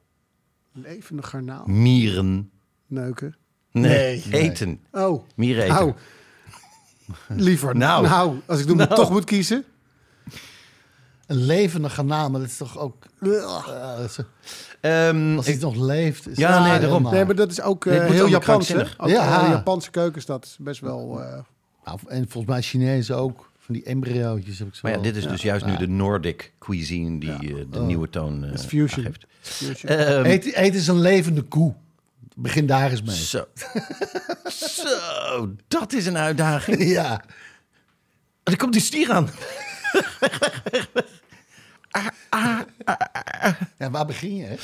[0.73, 2.51] Levende garnaal, mieren.
[2.87, 3.37] neuken.
[3.71, 4.41] Nee, Nee.
[4.51, 4.81] eten.
[4.93, 5.75] Oh, Mieren eten.
[5.77, 5.95] nou,
[7.47, 7.77] liever.
[7.77, 8.07] Nou.
[8.09, 9.65] Nou, als ik dan toch moet kiezen.
[11.27, 13.05] Een levende garnaal, maar dat is toch ook...
[13.21, 14.19] is-
[14.81, 16.29] Ehm, als ik- hij nog leeft...
[16.29, 17.03] Is Ja, het nee, daarom.
[17.03, 18.75] Nee, maar dat is ook eh, Nee, het moet heel Japans.
[18.75, 19.43] Ook, Ja.
[19.45, 21.39] de Japanse keuken is dat best wel eh,
[21.87, 23.51] Nou, en volgens mij Chinezen ook.
[23.59, 24.81] Van die embryootjes heb ik zo.
[24.83, 28.45] Maar ja, dit is dus juist nu de Nordic cuisine die eh, de nieuwe toon
[28.45, 29.07] eh, is fusion.
[29.07, 29.27] aangeeft.
[29.41, 29.91] Fusion.
[29.93, 31.75] Ehm, Eet, eet is een levende koe.
[32.37, 33.17] Begin daar eens mee.
[33.17, 33.45] zo.
[34.85, 36.83] zo, dat is een uitdaging.
[36.99, 37.25] Ja.
[38.43, 39.29] Er komt die stier aan.
[43.79, 44.45] ja, waar begin je?
[44.45, 44.57] hè?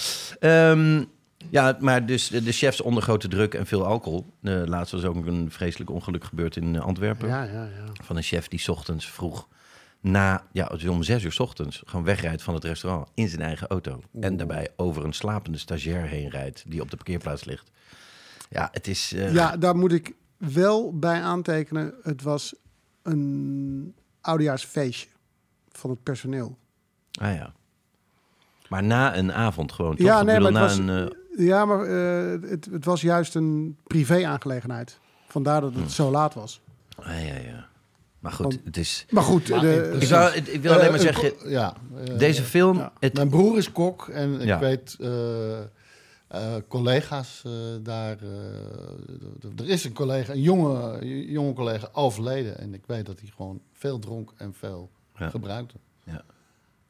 [1.52, 4.26] Ja, maar dus de, de chefs onder grote druk en veel alcohol.
[4.42, 7.28] Uh, laatst was ook een vreselijk ongeluk gebeurd in eh, Antwerpen.
[7.28, 7.84] ja, ja, ja.
[8.04, 9.48] Van een chef die 's ochtends vroeg
[10.00, 13.28] na, ja, het is om zes uur 's ochtends, gewoon wegrijdt van het restaurant in
[13.28, 14.00] zijn eigen auto.
[14.20, 17.70] En daarbij over een slapende stagiair heen rijdt die op de parkeerplaats ligt.
[18.50, 19.12] Ja, het is.
[19.12, 21.94] eh, Ja, daar moet ik wel bij aantekenen.
[22.02, 22.54] Het was
[23.02, 25.08] een oudejaarsfeestje
[25.72, 26.58] van het personeel.
[27.20, 27.52] Ah ja.
[28.68, 29.96] Maar na een avond gewoon.
[29.96, 30.06] Toch?
[30.06, 33.00] Ja, nee, bedoel, maar het na was, een, eh, ja, maar eh, het, het was
[33.00, 34.98] juist een privé-aangelegenheid.
[35.28, 36.60] Vandaar dat het zo laat was.
[36.96, 37.66] ah, ja, ja.
[38.18, 39.06] Maar goed, Want- het is.
[39.10, 39.96] Maar goed, Maar de,
[40.52, 41.74] Ik, wil alleen maar Eh, zeggen, een ko- ja,
[42.04, 42.76] eh, deze film.
[42.76, 42.92] ja.
[43.00, 44.58] Het, Mijn broer is kok en ik Ja.
[44.58, 45.66] weet eh, eh,
[46.68, 47.52] collega's eh,
[47.82, 48.16] daar.
[48.22, 50.98] eh, er is een collega, een jonge,
[51.30, 52.58] jonge collega overleden.
[52.58, 55.28] En ik weet dat hij gewoon veel dronk en veel Ja.
[55.30, 55.74] gebruikte.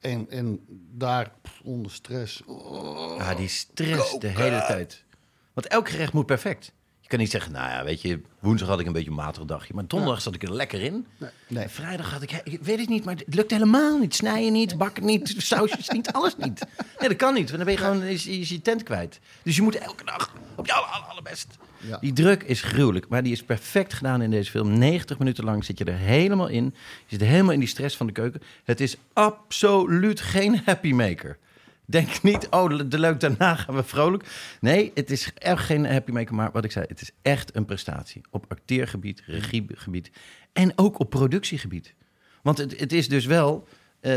[0.02, 0.08] Ja.
[0.10, 0.60] En, en
[0.92, 2.42] daar pff, onder stress.
[2.46, 5.04] oh, ah, die stress de hele tijd.
[5.52, 6.72] Want elk gerecht moet perfect.
[7.00, 9.44] Je kan niet zeggen, nou ja, weet je, woensdag had ik een beetje een matig
[9.44, 9.74] dagje.
[9.74, 11.06] Maar donderdag zat ik er lekker in.
[11.46, 11.64] Nee.
[11.64, 14.14] En vrijdag had ik, ik weet het niet, maar het lukt helemaal niet.
[14.14, 16.66] Snijden niet, bakken niet, sausjes niet, alles niet.
[16.98, 19.20] Nee, dat kan niet, want dan ben je gewoon is, is je tent kwijt.
[19.42, 21.46] Dus je moet elke dag op je aller, aller, allerbest.
[21.88, 21.98] Ja.
[22.00, 24.78] Die druk is gruwelijk, maar die is perfect gedaan in deze film.
[24.78, 26.64] 90 minuten lang zit je er helemaal in.
[27.06, 28.40] Je zit helemaal in die stress van de keuken.
[28.64, 31.38] Het is absoluut geen happy maker.
[31.84, 34.24] Denk niet, oh, de leuk, daarna gaan we vrolijk.
[34.60, 36.34] Nee, het is echt geen happy maker.
[36.34, 38.22] Maar wat ik zei, het is echt een prestatie.
[38.30, 40.10] Op acteergebied, regiegebied
[40.52, 41.94] en ook op productiegebied.
[42.42, 43.68] Want het, het is dus wel
[44.00, 44.14] eh,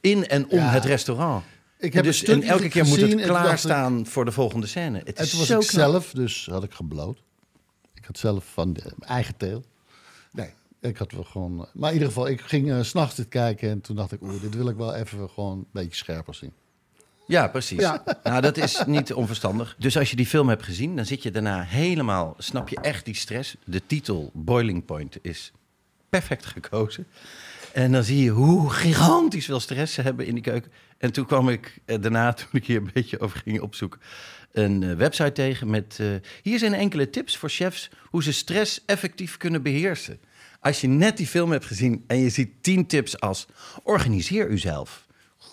[0.00, 0.68] in en om Ja.
[0.70, 1.44] het restaurant.
[1.78, 5.00] Ik heb dus, en elke keer moet gezien, het klaarstaan voor de volgende scène.
[5.04, 5.90] Het is was zo ik knap.
[5.90, 7.22] zelf, dus had ik gebloot.
[7.94, 9.64] Ik had zelf van de, mijn eigen teel.
[10.32, 10.50] Nee,
[10.80, 11.68] ik had wel gewoon...
[11.72, 13.70] Maar in ieder geval, ik ging eh, s s'nachts dit kijken...
[13.70, 16.52] en toen dacht ik, oeh, dit wil ik wel even gewoon een beetje scherper zien.
[17.26, 17.80] Ja, precies.
[17.80, 18.02] Ja.
[18.22, 19.76] Nou, dat is niet onverstandig.
[19.78, 22.34] Dus als je die film hebt gezien, dan zit je daarna helemaal...
[22.38, 23.56] Snap je echt die stress?
[23.64, 25.52] De titel Boiling Point is
[26.08, 27.06] perfect gekozen.
[27.72, 30.72] En dan zie je hoe gigantisch veel stress ze hebben in die keuken.
[30.98, 34.00] En toen kwam ik eh, daarna, toen ik hier een beetje over ging opzoeken...
[34.52, 35.96] een eh, website tegen met...
[36.00, 36.06] eh,
[36.42, 40.20] hier zijn enkele tips voor chefs hoe ze stress effectief kunnen beheersen.
[40.60, 43.46] Als je net die film hebt gezien en je ziet tien tips als...
[43.82, 45.06] organiseer uzelf.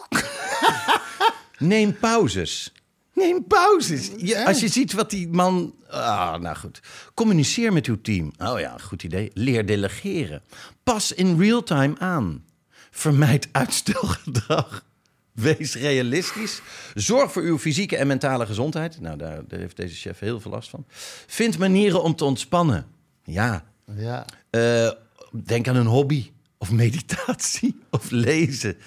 [1.57, 2.73] Neem pauzes.
[3.15, 4.09] Neem pauzes.
[4.17, 5.75] Je, als je ziet wat die man.
[5.89, 6.79] Ah, nou goed.
[7.13, 8.31] Communiceer met uw team.
[8.37, 9.31] Oh ja, goed idee.
[9.33, 10.41] Leer delegeren.
[10.83, 12.45] Pas in real time aan.
[12.91, 14.85] Vermijd uitstelgedrag.
[15.33, 16.61] Wees realistisch.
[16.93, 19.01] Zorg voor uw fysieke en mentale gezondheid.
[19.01, 20.85] Nou, daar, daar heeft deze chef heel veel last van.
[21.27, 22.85] Vind manieren om te ontspannen.
[23.23, 23.63] Ja,
[23.95, 24.91] Ja, eh,
[25.43, 28.77] denk aan een hobby of meditatie of lezen.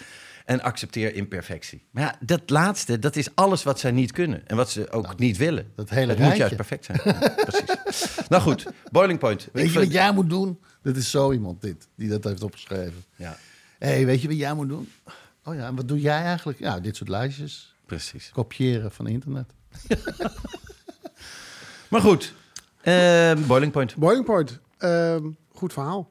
[0.48, 1.82] En accepteer imperfectie.
[1.90, 4.46] Maar ja, dat laatste, dat is alles wat zij niet kunnen.
[4.46, 5.62] En wat ze ook niet willen.
[5.62, 7.00] Nou, dat hele Het moet juist perfect zijn.
[7.04, 8.28] Ja, precies.
[8.28, 9.48] Nou goed, Boiling Point.
[9.52, 10.60] weet Ik je wat jij moet doen?
[10.82, 13.04] Dat is zo iemand dit, die dat heeft opgeschreven.
[13.16, 13.36] Ja,
[13.78, 14.92] Hé, hey, weet je wat jij moet doen?
[15.44, 16.58] Oh ja, en wat doe jij eigenlijk?
[16.58, 17.74] Ja, dit soort lijstjes.
[17.86, 18.30] precies.
[18.32, 19.52] Kopiëren van internet.
[21.88, 22.34] Maar goed,
[22.80, 23.96] eh, Boiling Point.
[23.96, 24.58] Boiling Point.
[24.78, 26.10] Ehm, goed verhaal.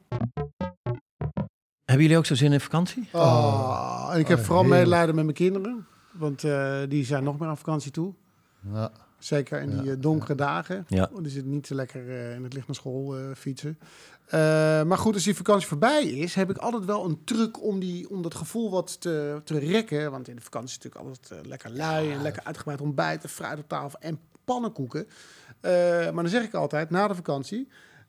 [1.88, 3.08] Hebben jullie ook zo zin in vakantie?
[3.12, 4.84] Oh, en ik heb Oh, vooral heerlijk.
[4.84, 5.86] medelijden met mijn kinderen.
[6.12, 8.14] Want eh, die zijn nog meer aan vakantie toe.
[8.72, 8.90] Ja.
[9.18, 10.84] Zeker in die eh, donkere dagen.
[10.88, 11.10] Ja.
[11.20, 13.78] Die zitten niet te lekker eh, in het licht naar school eh, fietsen.
[14.26, 14.38] Eh,
[14.82, 18.10] maar goed, als die vakantie voorbij is, heb ik altijd wel een truc om, die,
[18.10, 20.10] om dat gevoel wat te, te rekken.
[20.10, 23.58] Want in de vakantie is het natuurlijk altijd lekker lui en lekker uitgebreid ontbijten, fruit
[23.58, 25.06] op tafel en pannenkoeken.
[25.60, 25.70] Eh,
[26.04, 27.68] maar dan zeg ik altijd, na de vakantie,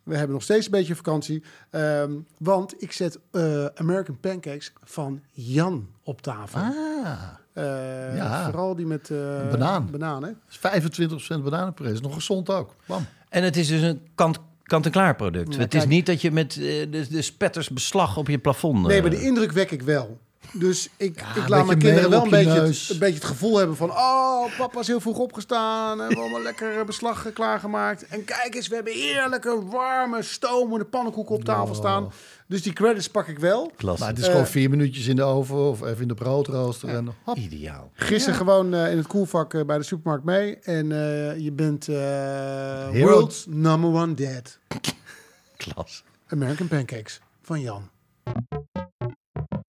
[0.09, 5.21] we hebben nog steeds een beetje vakantie, ehm, want ik zet eh, American Pancakes van
[5.31, 6.59] Jan op tafel.
[6.61, 7.17] Ah,
[7.53, 8.45] Eh, Ja.
[8.45, 9.87] Vooral die met eh Banaan.
[9.91, 10.37] bananen.
[10.47, 11.93] 25% bananenprijs.
[11.93, 12.75] Is nog gezond ook.
[12.85, 13.05] Bam.
[13.29, 15.53] En het is dus een kant, kant-en-klaar product.
[15.53, 15.83] Ja, het kijk.
[15.83, 18.87] is niet dat je met de, de spetters beslag op je plafond...
[18.87, 20.19] Nee, maar de indruk wek ik wel.
[20.53, 23.75] Dus ik, ik laat mijn kinderen wel een beetje, het, een beetje het gevoel hebben
[23.75, 23.89] van...
[23.91, 25.97] Oh, papa is heel vroeg opgestaan.
[25.97, 28.07] We hebben allemaal lekker beslag eh, klaargemaakt.
[28.07, 32.11] En kijk eens, we hebben heerlijke, warme, stomende pannenkoeken op tafel staan.
[32.47, 33.71] Dus die credits pak ik wel.
[33.75, 33.99] Klasse.
[34.03, 36.89] Maar het is Eh, gewoon vier minuutjes in de oven of even in de broodrooster.
[36.89, 37.37] En hop.
[37.37, 37.91] Ideaal.
[37.93, 40.57] Gisteren gewoon eh, in het koelvak bij de supermarkt mee.
[40.59, 44.57] En eh, je bent eh world's number one dad.
[45.57, 46.03] Klas.
[46.27, 47.89] American Pancakes van Jan.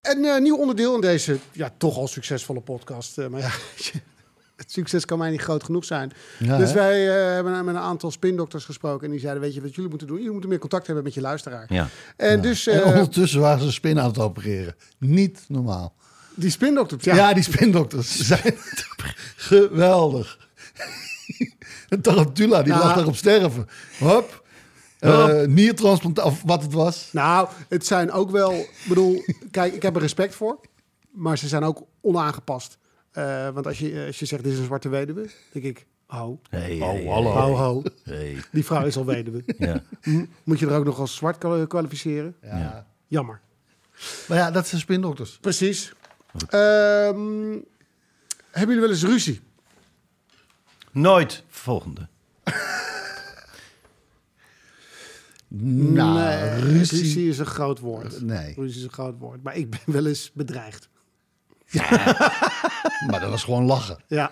[0.10, 3.18] Een eh, nieuw onderdeel in deze ja, toch al succesvolle podcast.
[3.18, 3.50] Eh, maar ja,
[4.56, 6.12] het succes kan mij niet groot genoeg zijn.
[6.40, 6.76] Ja, dus hè?
[6.76, 9.06] wij eh, hebben met een aantal spindokters gesproken.
[9.06, 10.16] En die zeiden, weet je wat jullie moeten doen?
[10.16, 11.66] Jullie moeten meer contact hebben met je luisteraar.
[11.74, 11.88] Ja.
[12.16, 14.76] En dus En ondertussen waren ze een spin aan het opereren.
[14.98, 15.94] Niet normaal.
[16.36, 17.04] die spindokters...
[17.04, 18.56] Ja, Ja, die spindokters zijn
[19.36, 20.48] geweldig.
[21.90, 22.86] En Tarantula, die Nou.
[22.86, 23.68] lag daar op sterven.
[24.00, 24.39] Hop.
[25.00, 27.10] Uh, niertransplantatie, of wat het was.
[27.12, 28.52] Nou, het zijn ook wel...
[28.54, 30.60] Ik bedoel, kijk, ik heb er respect voor.
[31.12, 32.78] Maar ze zijn ook onaangepast.
[33.12, 35.86] Eh, want als je, als je zegt, dit is een zwarte weduwe, denk ik...
[36.08, 37.30] Ho, Hey, Oh, hey, hallo.
[37.32, 37.84] ho, ho.
[38.04, 38.38] hey.
[38.52, 39.44] Die vrouw is al weduwe.
[39.58, 39.84] Ja.
[40.44, 42.36] Moet je er ook nog als zwart kwa- kwalificeren?
[42.42, 42.88] Ja.
[43.08, 43.42] Jammer.
[44.28, 45.38] Maar ja, dat zijn spindokters.
[45.42, 45.94] Precies.
[46.48, 47.58] Ehm,
[48.52, 49.42] hebben jullie wel eens ruzie?
[50.92, 51.44] Nooit.
[51.50, 52.08] Volgende.
[55.52, 57.00] Nou, nee, ruzie.
[57.00, 58.22] ruzie is een groot woord.
[58.22, 58.54] Nee.
[58.56, 59.44] Ruzie is een groot woord.
[59.44, 60.90] Maar ik ben wel eens bedreigd.
[63.08, 63.98] Maar dat was gewoon lachen.
[64.08, 64.32] Ja.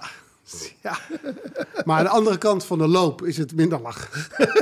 [0.82, 0.98] ja.
[1.86, 4.10] Maar aan de andere kant van de loop is het minder lachen.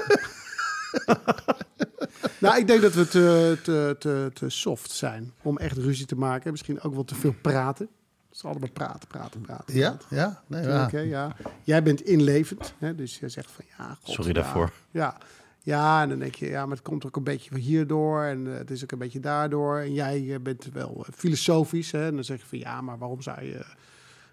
[2.39, 6.16] nou, ik denk dat we te, te, te, te soft zijn om echt ruzie te
[6.16, 6.51] maken.
[6.51, 7.89] Misschien ook wel te veel praten.
[8.28, 9.76] Het is allemaal praten, praten, praten.
[9.76, 9.97] Ja?
[10.10, 10.43] Ja?
[10.47, 10.70] Nee, Ja.
[10.70, 10.84] ja.
[10.86, 11.36] Oké, ja.
[11.64, 12.95] Jij bent inlevend, hè?
[12.95, 13.97] dus je zegt van ja.
[14.01, 14.34] God, Sorry ja.
[14.34, 14.72] daarvoor.
[14.91, 15.18] Ja.
[15.66, 18.47] Ja, en dan denk je, ja, maar het komt ook een beetje van hierdoor en
[18.51, 19.78] eh, het is ook een beetje daardoor.
[19.80, 22.05] En jij eh, bent wel eh, filosofisch, hè?
[22.07, 23.66] en dan zeg je van ja, maar waarom zou je,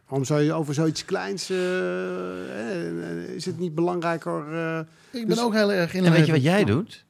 [0.09, 1.51] waarom zou je over zoiets kleins,
[3.35, 4.53] is het niet belangrijker?
[4.55, 4.81] eh,
[5.21, 7.05] Ik ben ook heel erg in En weet je wat jij doet?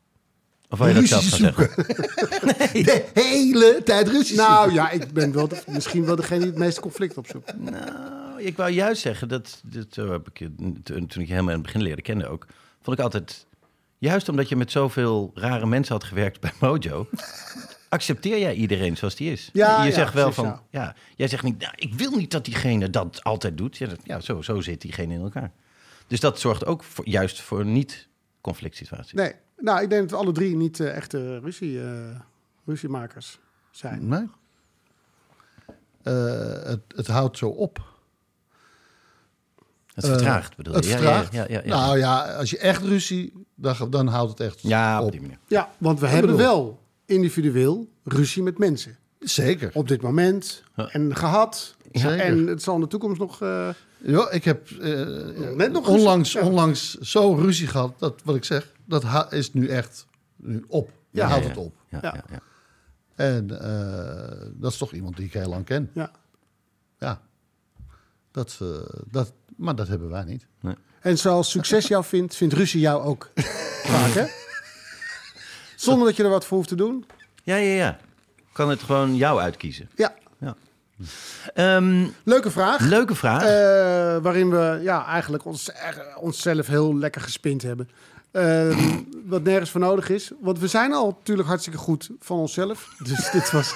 [0.68, 1.70] Of wil je dat zelf gaan zeggen?
[2.84, 6.58] De hele tijd ruzies nou ja, ik ben wel de- misschien wel degene die het
[6.58, 7.58] meeste conflict opzoekt.
[7.58, 10.48] Nou, ik wou juist zeggen dat, dat heb ik
[10.86, 12.46] toen ik je helemaal in het begin leerde kennen ook,
[12.82, 13.46] vond ik altijd,
[14.08, 17.08] juist omdat je met zoveel rare mensen had gewerkt bij Mojo,
[17.88, 19.50] accepteer jij iedereen zoals die is.
[19.52, 20.94] Ja, je ja, zegt wel van, ja.
[21.16, 23.76] jij zegt niet, nou, ik wil niet dat diegene dat altijd doet.
[23.76, 25.52] Ja, dat- ja zo, zo zit diegene in elkaar.
[26.06, 28.08] Dus dat zorgt ook voor, juist voor niet
[28.40, 29.12] conflict situaties.
[29.12, 32.20] Nee, nou, ik denk dat we alle drie niet eh, echte ruzie, eh,
[32.66, 33.38] ruziemakers
[33.70, 34.08] zijn.
[34.08, 34.28] Nee.
[36.02, 37.91] Eh, het, het houdt zo op.
[39.94, 40.78] Het vertraagt, bedoel je?
[40.78, 41.32] Het Ja, ja, vertraagt.
[41.32, 44.98] Ja, ja, ja, Nou ja, als je echt ruzie, dan, dan houdt het echt Ja,
[45.00, 45.12] op op.
[45.12, 45.38] die manier.
[45.46, 48.96] Ja, want we hebben bedoel- wel individueel ruzie met mensen.
[49.20, 49.70] Zeker.
[49.74, 50.62] Op dit moment.
[50.74, 51.76] En gehad.
[51.92, 52.20] Zeker.
[52.20, 53.42] En het zal in de toekomst nog...
[53.42, 53.68] eh,
[53.98, 55.06] Ja, ik heb eh,
[55.54, 59.68] Net nog onlangs, ruzie, onlangs zo ruzie gehad, dat wat ik zeg, dat is nu
[59.68, 60.90] echt nu op.
[61.10, 61.74] Ja, Ja, houdt ja, het op.
[61.88, 62.14] Ja, Ja.
[62.14, 62.24] ja.
[62.30, 62.40] Ja,
[63.14, 65.90] En eh, dat is toch iemand die ik heel lang ken.
[65.94, 66.10] ja.
[66.98, 67.20] Ja.
[68.30, 68.68] Dat, eh,
[69.10, 70.46] dat, maar dat hebben wij niet.
[71.00, 73.30] En zoals succes jou vindt, vindt ruzie jou ook
[73.84, 74.24] vaak, hè?
[75.76, 77.04] Zonder dat je er wat voor hoeft te doen.
[77.42, 77.98] ja, ja, ja.
[78.52, 79.88] Kan het gewoon jou uitkiezen.
[79.96, 80.14] Ja,
[81.54, 82.80] Ehm, leuke vraag.
[82.80, 83.42] leuke vraag.
[83.42, 85.70] Eh, waarin we ja, eigenlijk ons,
[86.16, 87.88] onszelf heel lekker gespind hebben.
[88.30, 88.76] Eh,
[89.26, 90.30] wat nergens voor nodig is.
[90.40, 92.88] Want we zijn al natuurlijk hartstikke goed van onszelf.
[92.98, 93.74] Dus dit was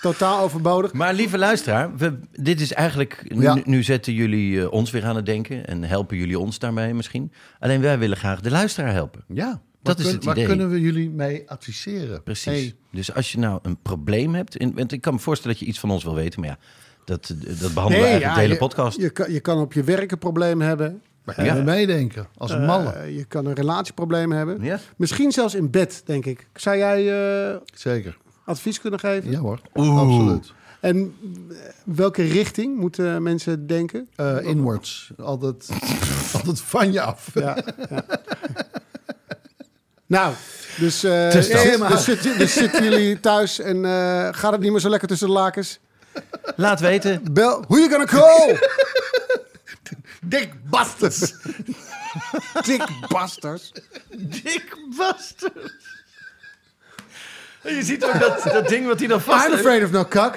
[0.00, 0.92] totaal overbodig.
[0.92, 3.24] Maar lieve luisteraar, we, dit is eigenlijk.
[3.38, 3.54] Ja.
[3.54, 6.94] Nu, nu zetten jullie eh, ons weer aan het denken en helpen jullie ons daarmee
[6.94, 7.32] misschien.
[7.58, 9.24] Alleen wij willen graag de luisteraar helpen.
[9.28, 9.60] Ja.
[9.82, 10.46] Dat waar is kun- het Waar idee.
[10.48, 12.22] kunnen we jullie mee adviseren?
[12.22, 12.44] Precies.
[12.44, 14.64] Hey, Dus als je nou een probleem hebt.
[14.74, 16.58] Want ik kan me voorstellen dat je iets van ons wil weten, maar ja,
[17.04, 19.00] dat, dat behandelen we eigenlijk de hele je, podcast.
[19.00, 21.02] Je kan, je kan op je werk een probleem hebben.
[21.24, 21.62] kunnen Ja.
[21.62, 23.14] meedenken als een Eh, malle.
[23.14, 24.62] je kan een relatieprobleem hebben.
[24.62, 24.78] Ja?
[24.96, 26.46] Misschien zelfs in bed, denk ik.
[26.54, 26.98] Zou jij
[27.50, 28.16] eh, Zeker.
[28.46, 29.30] Advies kunnen geven?
[29.30, 29.60] Ja hoor.
[29.74, 29.98] Oeh.
[30.00, 30.52] Absoluut.
[30.80, 31.14] En
[31.50, 34.08] eh, welke richting moeten mensen denken?
[34.16, 35.10] Eh, inwards.
[35.18, 35.68] Altijd,
[36.36, 37.30] altijd van je af.
[37.34, 37.56] Ja,
[37.90, 38.04] ja.
[40.06, 40.34] Nou,
[40.78, 44.80] dus, eh, Dus dus, zitten- dus zitten jullie thuis en eh, gaat het niet meer
[44.80, 45.78] zo lekker tussen de lakens?
[46.56, 47.32] Laat weten.
[47.32, 48.58] Bel, who you gonna call?
[50.20, 51.34] Dick Basters.
[52.66, 53.72] Dick Basters.
[54.18, 55.74] Dick Bastard.
[57.66, 59.64] Je ziet ook dat, dat ding wat hij dan vast I'm heeft.
[59.66, 60.36] afraid of no cock.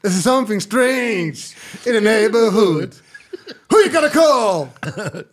[0.00, 1.54] There's something strange
[1.84, 3.00] in the neighborhood.
[3.68, 4.68] Who you gonna call?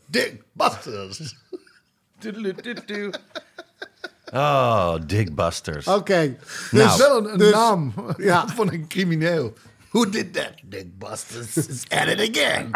[0.06, 0.42] Dick.
[2.20, 3.14] Toedeloetoetoe.
[4.34, 5.88] Oh, Dick Busters.
[5.88, 6.36] Oké.
[6.72, 8.48] Dat Nou, is wel een, een dus- naam ja.
[8.56, 9.54] van een crimineel.
[9.90, 10.52] Who did that?
[10.64, 11.58] Dick Busters.
[11.58, 12.72] Is at it again.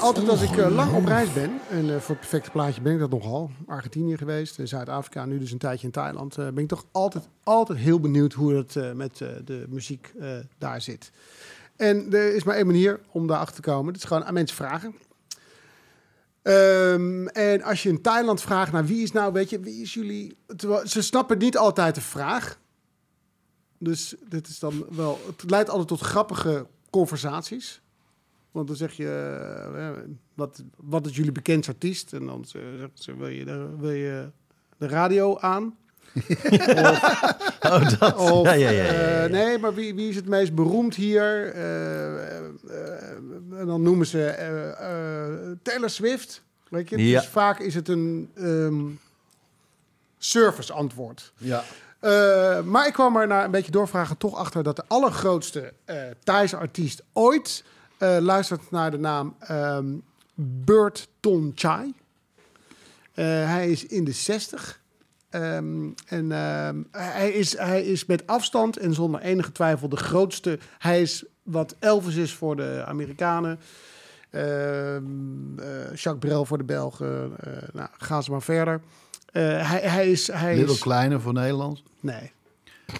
[0.00, 2.92] Altijd als ik eh, lang op reis ben, en eh, voor het perfecte plaatje ben
[2.92, 6.62] ik dat nogal, Argentinië geweest, in Zuid-Afrika, nu dus een tijdje in Thailand, eh, ben
[6.62, 10.80] ik toch altijd, altijd heel benieuwd hoe het eh, met eh, de muziek eh, daar
[10.80, 11.10] zit.
[11.76, 13.92] En er is maar één manier om daarachter te komen.
[13.92, 14.94] Dat is gewoon aan mensen vragen.
[16.42, 19.94] Ehm, en als je in Thailand vraagt naar wie is nou, weet je, wie is
[19.94, 20.36] jullie...
[20.56, 22.58] Terwijl, ze snappen niet altijd de vraag.
[23.78, 25.18] Dus dit is dan wel...
[25.26, 27.80] Het leidt altijd tot grappige conversaties.
[28.50, 29.06] Want dan zeg je,
[29.76, 30.02] eh,
[30.34, 32.12] wat, wat is jullie bekendste artiest?
[32.12, 34.30] En dan zegt ze, wil je de, wil je
[34.78, 35.76] de radio aan?
[37.60, 38.16] Oh, dat.
[38.16, 41.52] Of, ja, ja, ja, ja, eh, nee, maar wie, wie is het meest beroemd hier?
[41.54, 46.42] Eh, eh, eh, en dan noemen ze eh, eh, Taylor Swift.
[46.68, 47.08] Weet je?
[47.08, 47.20] Ja.
[47.20, 48.84] Dus vaak is het een ehm
[50.18, 51.32] service antwoord.
[51.36, 51.62] Ja.
[51.98, 55.96] Eh, maar ik kwam er na een beetje doorvragen toch achter dat de allergrootste eh
[56.24, 57.64] Thaise artiest ooit
[58.00, 59.86] eh, luistert naar de naam ehm
[60.34, 61.94] Bert Ton Chai.
[63.14, 64.80] Eh, hij is in de 60.
[65.30, 70.58] Ehm, en ehm, hij, is, hij is met afstand en zonder enige twijfel de grootste.
[70.78, 73.60] Hij is wat Elvis is voor de Amerikanen.
[74.30, 74.96] Eh,
[75.94, 77.32] Jacques Brel voor de Belgen.
[77.72, 78.80] Nou, ga ze maar verder.
[79.32, 80.26] Hij, hij is...
[80.26, 81.82] Hij Little is Kleine voor Nederland.
[82.00, 82.32] nee.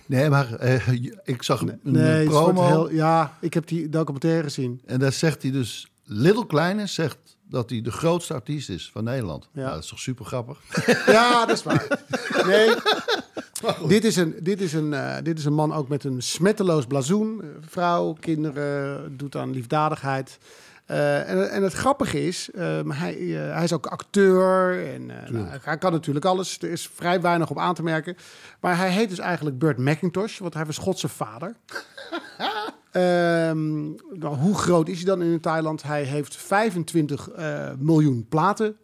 [0.07, 0.89] Nee, maar eh,
[1.25, 2.67] ik zag een Nee, promo.
[2.67, 4.81] heel, ja, ik heb die documentaire gezien.
[4.87, 5.89] En daar zegt hij dus...
[6.05, 7.17] Little Kleine zegt
[7.49, 9.49] dat hij de grootste artiest is van Nederland.
[9.53, 9.61] Ja.
[9.61, 10.59] Nou, dat is toch super grappig?
[11.07, 11.87] Ja, dat is waar.
[12.47, 12.75] Nee,
[13.95, 16.87] dit is een, dit is een, eh, dit is een man ook met een smetteloos
[16.87, 17.41] blazoen.
[17.43, 20.39] Eh, Vrouw, kinderen, doet aan liefdadigheid.
[20.91, 24.87] Eh, en, en het grappige is, ehm, hij, eh, hij is ook acteur.
[24.93, 26.59] En, eh, nou, hij kan natuurlijk alles.
[26.59, 28.17] Er is vrij weinig op aan te merken.
[28.61, 31.57] Maar hij heet dus eigenlijk Burt McIntosh, want hij was Schotse vader.
[32.91, 33.89] Ehm,
[34.19, 35.83] nou, hoe groot is hij dan in Thailand?
[35.83, 38.77] Hij heeft 25 eh, miljoen platen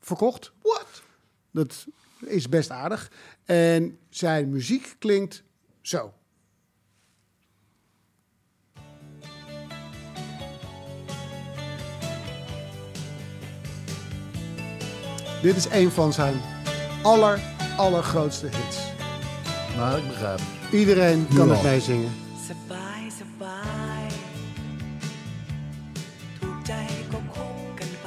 [0.00, 0.52] verkocht.
[0.62, 1.02] What?
[1.50, 1.86] Dat
[2.20, 3.10] is best aardig.
[3.44, 5.42] En zijn muziek klinkt
[5.80, 6.12] zo.
[15.42, 16.34] Dit is een van zijn
[17.02, 17.40] aller,
[17.76, 18.78] allergrootste hits.
[19.76, 20.80] Maar ik begrijp het.
[20.80, 21.52] Iedereen kan ja.
[21.52, 22.10] het meezingen.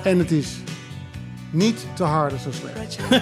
[0.03, 0.57] En het is
[1.49, 2.97] niet te hard zo slecht.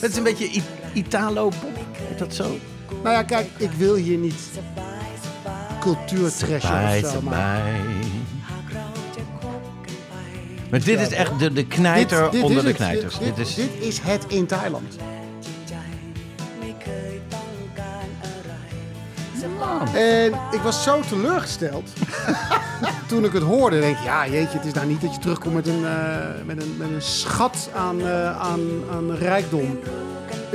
[0.00, 1.78] Het is een beetje Italo-pop,
[2.12, 2.58] is dat zo?
[3.02, 4.40] Nou ja, kijk, ik wil hier niet
[5.80, 7.20] cultuurtrash of zo.
[10.70, 13.18] Maar dit is echt de, de knijter onder de knijters.
[13.18, 13.54] Dit, is...
[13.54, 14.96] dit is het in Thailand.
[19.94, 21.90] En ik was zo teleurgesteld
[23.08, 23.80] toen ik het hoorde.
[23.80, 26.62] denk Ik ja jeetje, het is nou niet dat je terugkomt met een, eh, met
[26.62, 28.60] een, met een schat aan, uh, aan,
[28.92, 29.78] aan rijkdom.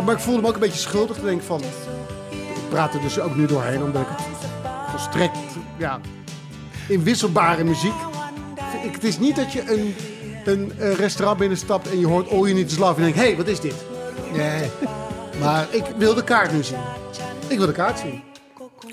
[0.06, 1.18] Maar ik voelde me ook een beetje schuldig.
[1.18, 1.62] te denk van,
[2.30, 4.50] ik praat er dus ook nu doorheen omdat ik het
[4.90, 5.38] volstrekt,
[5.78, 6.00] ja,
[6.88, 8.13] in wisselbare muziek
[8.84, 9.96] ik, het is niet dat je een,
[10.46, 13.18] een, eh, restaurant binnenstapt en je hoort All You Need Is Love en je denkt,
[13.20, 13.76] hé, hey, wat is dit?
[14.34, 14.70] Nee.
[15.40, 16.80] Maar Ik wil de kaart nu zien.
[17.48, 18.24] Ik wil de kaart zien.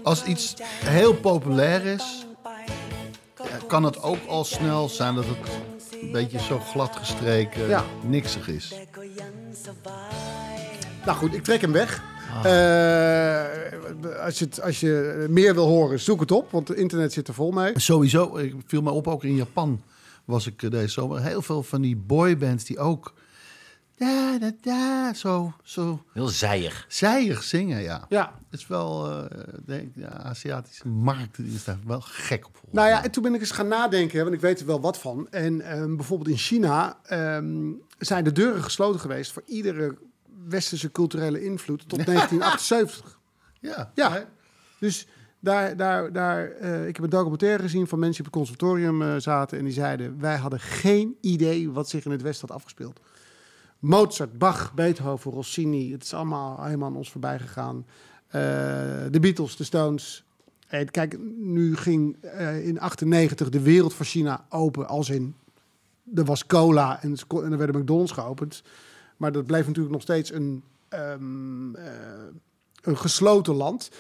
[0.03, 0.55] als iets
[0.85, 2.27] heel populair is...
[3.37, 5.37] ja, kan het ook al snel zijn dat het
[6.03, 7.85] een beetje zo glad gestreken, Ja.
[8.03, 8.75] niksig is.
[11.05, 12.03] Nou goed, ik trek hem weg.
[12.31, 12.45] Ah.
[12.45, 17.13] Eh, als, je het, als je meer wil horen, zoek het op, want het internet
[17.13, 17.81] zit er vol mee.
[17.81, 19.83] Sowieso, ik viel me op, ook in Japan
[20.25, 21.23] was ik eh, deze zomer.
[21.23, 23.15] Heel veel van die boybands die ook...
[23.97, 26.85] Da, da, da, zo, zo Heel zijig.
[26.89, 28.07] zijig zingen, ja.
[28.09, 28.33] Ja.
[28.51, 32.61] Het is wel, eh, denk, ja, Aziatische markt die is daar wel gek op.
[32.71, 34.99] Nou ja, en toen ben ik eens gaan nadenken, want ik weet er wel wat
[34.99, 35.27] van.
[35.31, 39.99] En ehm, bijvoorbeeld in China ehm, zijn de deuren gesloten geweest voor iedere
[40.49, 43.19] westerse culturele invloed tot 1978.
[43.61, 43.91] ja.
[43.95, 44.29] Ja.
[44.79, 45.07] Dus
[45.41, 49.03] daar, daar, daar, eh, ik heb een documentaire gezien van mensen die op het conservatorium
[49.03, 49.59] eh, zaten.
[49.59, 53.01] En die zeiden, wij hadden geen idee wat zich in het Westen had afgespeeld.
[53.79, 55.93] Mozart, Bach, Beethoven, Rossini.
[55.93, 57.87] Het is allemaal helemaal aan ons voorbij gegaan.
[58.27, 58.41] Eh,
[59.11, 60.25] de Beatles, de Stones.
[60.67, 62.17] En kijk, nu ging
[62.63, 64.89] in 98 de wereld voor China open.
[64.89, 65.35] Als in,
[66.15, 68.63] er was cola en, en er werden McDonald's geopend.
[69.21, 71.85] Maar dat bleef natuurlijk nog steeds een, ehm, eh,
[72.83, 73.91] een gesloten land.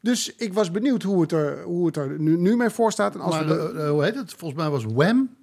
[0.00, 3.14] Dus ik was benieuwd hoe het er, hoe het er nu, nu mee voor staat.
[3.14, 4.34] En als Maar we de- eh, eh, hoe heet het?
[4.36, 5.34] Volgens mij was Wham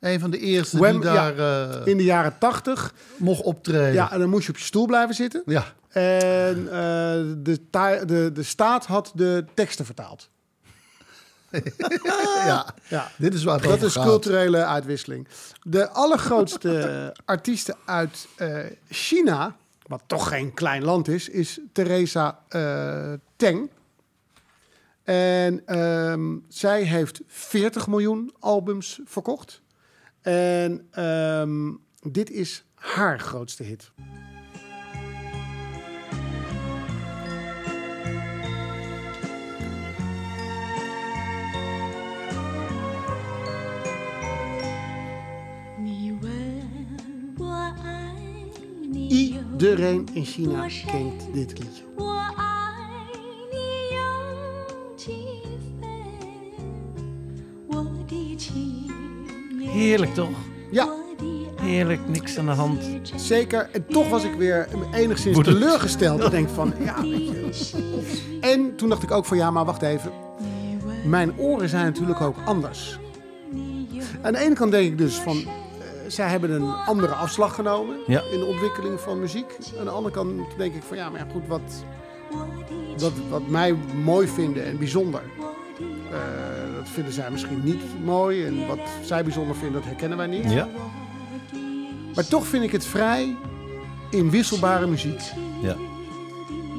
[0.00, 2.94] een van de eerste Wham, die daar in de jaren 80.
[3.16, 3.92] mocht optreden.
[3.92, 5.42] Ja, en dan moest je op je stoel blijven zitten.
[5.46, 5.64] ja.
[5.88, 6.64] En
[7.42, 7.60] de,
[8.06, 10.30] de, de staat had de teksten vertaald.
[12.46, 12.74] Ja.
[12.88, 13.10] Ja.
[13.16, 14.04] Dit is waar Dat is gaat.
[14.04, 15.28] culturele uitwisseling.
[15.62, 23.12] De allergrootste artiesten uit eh, China, wat toch geen klein land is, is Teresa eh,
[23.36, 23.70] Teng.
[25.04, 29.62] En ehm, zij heeft 40 miljoen albums verkocht.
[30.20, 31.70] En ehm,
[32.00, 33.90] dit is haar grootste hit.
[49.58, 51.82] Iedereen in China kent dit liedje.
[59.58, 60.28] Heerlijk toch?
[60.70, 60.88] Ja,
[61.60, 62.84] Heerlijk, niks aan de hand.
[63.16, 63.68] zeker.
[63.72, 66.24] En toch was ik weer enigszins teleurgesteld.
[66.24, 68.38] Ik denk van, ja, weet je.
[68.40, 70.12] En toen dacht ik ook van, ja, maar wacht even.
[71.04, 72.98] Mijn oren zijn natuurlijk ook anders.
[74.22, 75.44] Aan de ene kant denk ik dus van,
[76.08, 78.22] zij hebben een andere afslag genomen Ja.
[78.32, 79.58] in de ontwikkeling van muziek.
[79.78, 81.84] Aan de andere kant denk ik van, ja, maar ja, goed, wat,
[82.98, 85.22] wat, wat mij mooi vinden en bijzonder,
[86.10, 88.44] eh, dat vinden zij misschien niet mooi.
[88.44, 90.50] En wat zij bijzonder vinden, dat herkennen wij niet.
[90.52, 90.68] Ja?
[92.14, 93.36] Maar toch vind ik het vrij
[94.10, 95.20] inwisselbare muziek.
[95.62, 95.74] Ja.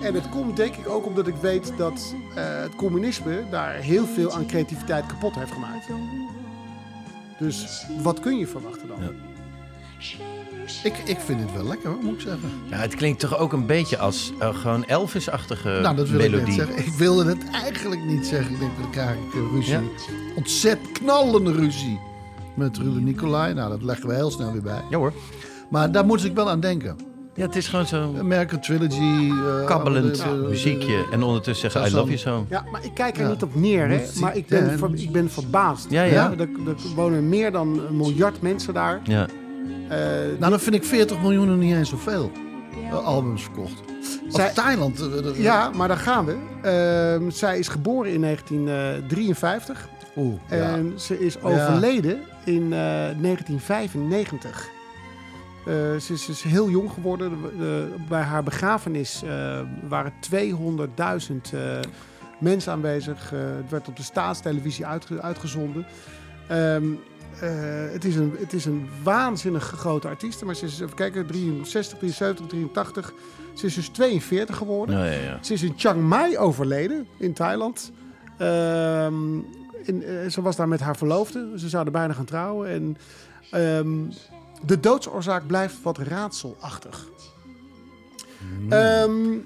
[0.02, 4.06] En het komt denk ik ook omdat ik weet dat eh, het communisme daar heel
[4.06, 5.88] veel aan creativiteit kapot heeft gemaakt.
[7.40, 8.98] Dus wat kun je verwachten dan?
[9.02, 9.10] Ja.
[10.84, 12.50] Ik, ik vind het wel lekker, hoor, moet ik zeggen.
[12.70, 16.32] Ja, het klinkt toch ook een beetje als eh, gewoon Elvis-achtige nou, dat wil ik
[16.32, 16.58] melodie.
[16.58, 16.86] net zeggen.
[16.86, 18.54] Ik wilde het eigenlijk niet zeggen.
[18.54, 19.74] Ik denk, dan krijg ik eh, ruzie.
[19.74, 19.82] Ja.
[20.36, 22.00] Ontzettend knallende ruzie.
[22.56, 23.54] Met Ruben Nicolai.
[23.54, 24.82] Nou, dat leggen we heel snel weer bij.
[24.90, 25.14] Ja hoor.
[25.70, 26.98] Maar daar moest ik wel aan denken.
[27.40, 29.30] Ja, het is gewoon zo'n American Trilogy.
[29.32, 31.06] eh, kabbelend eh, eh, muziekje.
[31.12, 32.46] En ondertussen zeggen I love you so.
[32.50, 33.30] Ja, maar ik kijk er Ja.
[33.30, 34.02] niet op neer, hè?
[34.20, 35.86] Maar ik ben, ver- ik ben verbaasd.
[35.90, 36.32] Ja, ja.
[36.32, 39.00] Er, er wonen meer dan een miljard mensen daar.
[39.04, 39.28] Ja.
[39.90, 39.98] Eh,
[40.40, 42.32] Nou, dan vind ik 40 miljoen niet eens zoveel.
[42.90, 43.82] eh, albums verkocht.
[44.26, 45.00] Als Zij- Thailand.
[45.00, 46.36] eh, eh, ja, maar daar gaan we.
[46.62, 49.88] Ehm, zij is geboren in 1953
[50.18, 50.56] Oeh, ja.
[50.56, 52.80] en ze is overleden in eh,
[53.22, 54.70] 1995.
[55.70, 57.30] Eh, ze, is, is heel jong geworden.
[57.42, 61.80] De- de- bij haar begrafenis eh, waren 200.000 eh,
[62.40, 63.30] mensen aanwezig.
[63.30, 65.86] Het werd op de staatstelevisie uitge- uitgezonden.
[66.48, 66.84] Ehm,
[67.40, 67.50] eh,
[67.92, 70.44] het, is een, het is een waanzinnig grote artiest.
[70.44, 73.14] Maar ze is, even kijken, 63, 73, 83.
[73.54, 74.98] Ze is dus 42 geworden.
[74.98, 75.38] Ja, ja, ja.
[75.44, 77.92] Ze is in Chiang Mai overleden, in Thailand.
[78.38, 79.38] Ehm,
[79.84, 81.54] in, ze was daar met haar verloofde.
[81.56, 82.70] Ze zouden bijna gaan trouwen.
[82.70, 82.98] En
[83.52, 83.98] ehm,
[84.66, 87.08] de doodsoorzaak blijft wat raadselachtig.
[88.70, 89.38] Ehm,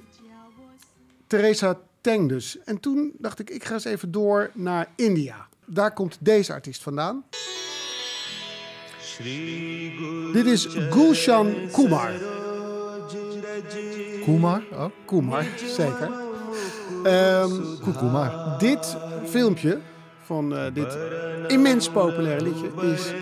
[1.27, 2.57] Theresa Teng dus.
[2.65, 5.47] En toen dacht ik, ik ga eens even door naar India.
[5.65, 7.23] Daar komt deze artiest vandaan.
[10.33, 12.11] Dit is Gulshan Kumar.
[14.23, 14.91] Kumar ook.
[15.05, 16.11] Kumar, zeker.
[17.03, 17.61] Ehm,
[17.97, 18.55] Kumar.
[18.59, 19.79] dit filmpje
[20.25, 20.97] van eh, dit
[21.47, 23.13] immens populaire liedje is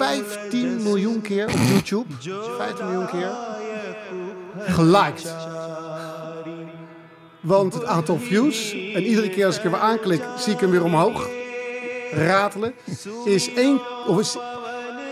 [0.00, 2.04] 15 miljoen keer op YouTube.
[2.56, 3.30] 15 miljoen keer
[4.58, 5.34] geliked.
[7.40, 10.70] Want het aantal views, en iedere keer als ik er weer aanklik, zie ik hem
[10.70, 11.28] weer omhoog
[12.12, 12.74] ratelen,
[13.24, 14.36] is, 1, of is,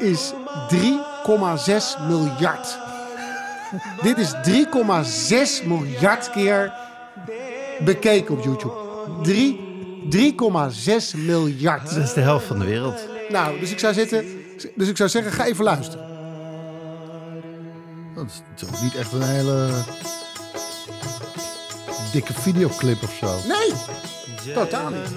[0.01, 0.33] is
[2.03, 2.79] 3,6 miljard.
[4.03, 4.35] Dit is
[5.63, 6.73] 3,6 miljard keer
[7.85, 8.75] bekeken op YouTube.
[9.23, 9.67] 3
[10.11, 11.95] 3,6 miljard.
[11.95, 13.07] Dat is de helft van de wereld.
[13.29, 14.38] Nou, dus ik zou zitten,
[14.75, 16.07] dus ik zou zeggen, ga even luisteren.
[18.15, 19.71] Dat is toch niet echt een hele
[22.13, 23.37] dikke videoclip of zo.
[23.49, 23.73] Nee,
[24.55, 25.11] totaal niet.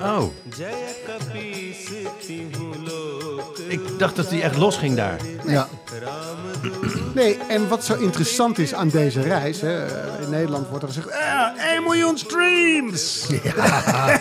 [0.00, 0.22] Oh.
[3.68, 5.20] Ik dacht dat hij echt los ging daar.
[5.46, 5.68] Ja,
[7.16, 10.88] Nee, en wat zo interessant is aan deze reis, hè, eh, in Nederland wordt er
[10.88, 13.26] gezegd, ah, 1 miljoen streams!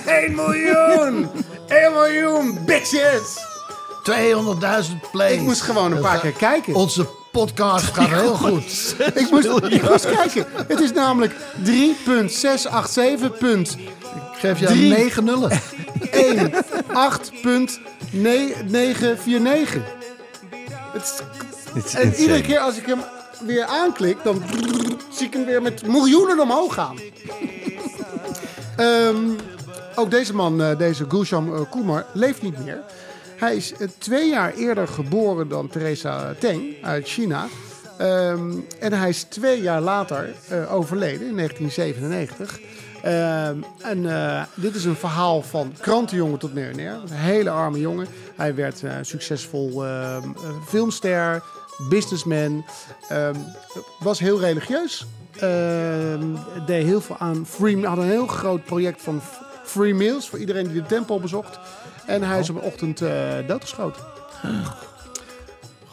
[0.06, 1.30] 1 miljoen!
[1.68, 3.38] 1 miljoen bitches!
[4.04, 4.12] 200.000
[5.12, 5.34] plays.
[5.34, 6.74] Ik moest gewoon een paar keer kijken.
[6.74, 8.96] Onze podcast gaat heel goed.
[9.14, 10.46] Ik moest, ik moest kijken.
[10.68, 11.38] Het is namelijk 3.687.
[13.39, 13.89] punt Ik
[14.39, 14.89] geef Drie.
[14.89, 15.52] 9 nullen.
[16.12, 16.58] 1, 8.949.
[20.93, 21.14] Het is
[21.95, 22.99] En iedere keer als ik hem
[23.45, 24.43] weer aanklik, dan
[25.11, 26.97] zie ik hem weer met miljoenen omhoog gaan.
[28.76, 29.30] Ehm,
[29.95, 32.82] ook deze man, eh, deze Gulsham eh, Kumar, leeft niet meer.
[33.36, 37.47] Hij is eh, twee jaar eerder geboren dan Theresa Teng uit China.
[37.97, 40.36] Ehm, en hij is twee jaar later
[40.69, 42.59] overleden, in 1997.
[43.03, 44.01] Ehm, en
[44.55, 46.93] dit is een verhaal van krantenjongen tot miljonair.
[46.93, 48.07] Een hele arme jongen.
[48.36, 49.84] Hij werd succesvol
[50.67, 51.43] filmster,
[51.89, 52.65] businessman.
[53.09, 53.36] Ehm,
[53.99, 55.05] was heel religieus.
[55.39, 56.23] Ehm,
[56.65, 59.21] deed heel veel aan free, had een heel groot project van
[59.63, 61.59] free meals voor iedereen die de tempel bezocht.
[62.05, 63.11] En hij is op een ochtend eh,
[63.47, 64.01] doodgeschoten.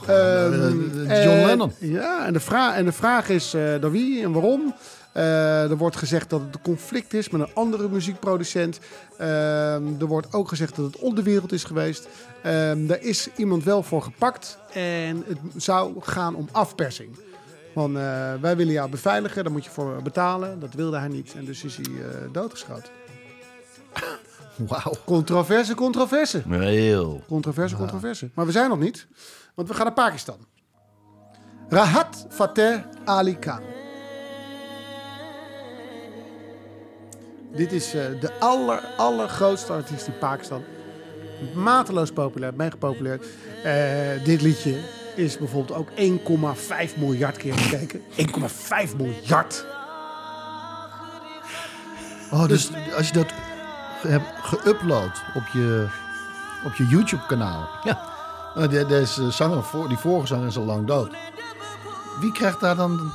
[0.07, 0.53] Ehm,
[1.11, 1.73] Eh, John en- Lennon.
[1.79, 4.75] Ja, en de, vraag, en de vraag is eh, door wie en waarom.
[5.13, 8.81] Eh, er wordt gezegd dat het een conflict is met een andere muziekproducent.
[9.19, 12.09] Ehm, er wordt ook gezegd dat het onderwereld is geweest.
[12.43, 14.59] Ehm daar is iemand wel voor gepakt.
[14.73, 17.17] En het zou gaan om afpersing.
[17.75, 20.61] Van eh, wij willen jou beveiligen, daar moet je voor betalen.
[20.61, 21.35] Dat wilde hij niet.
[21.37, 22.91] En dus is hij eh, doodgeschoten.
[24.69, 24.93] Wauw.
[25.05, 26.43] Controverse, controverse.
[26.49, 27.23] Heel.
[27.29, 28.31] Controverse, controverse.
[28.35, 29.07] Maar we zijn nog niet,
[29.55, 30.47] want we gaan naar Pakistan.
[31.69, 33.82] Rahat Fateh Ali Khan.
[37.55, 40.65] Dit is eh, de aller, allergrootste artiest in Pakistan.
[41.55, 43.21] Mateloos populair, mega populair.
[43.63, 44.79] Eh, dit liedje
[45.15, 48.01] is bijvoorbeeld ook 1,5 miljard keer gekeken.
[48.17, 49.67] 1,5 miljard.
[52.31, 53.33] Oh, dus als je dat
[53.99, 55.89] hebt geüpload op je,
[56.65, 57.69] op je YouTube-kanaal.
[57.85, 58.11] Ja.
[58.69, 61.15] De, deze zanger, die vorige zanger is al lang dood.
[62.21, 63.13] Wie krijgt daar dan...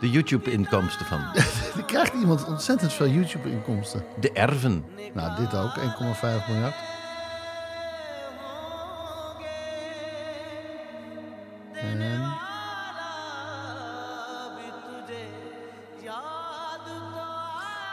[0.00, 1.20] De YouTube-inkomsten van.
[1.76, 4.04] Er krijgt iemand ontzettend veel YouTube-inkomsten.
[4.20, 4.84] De erven.
[5.12, 6.74] Nou, dit ook, 1,5 miljard.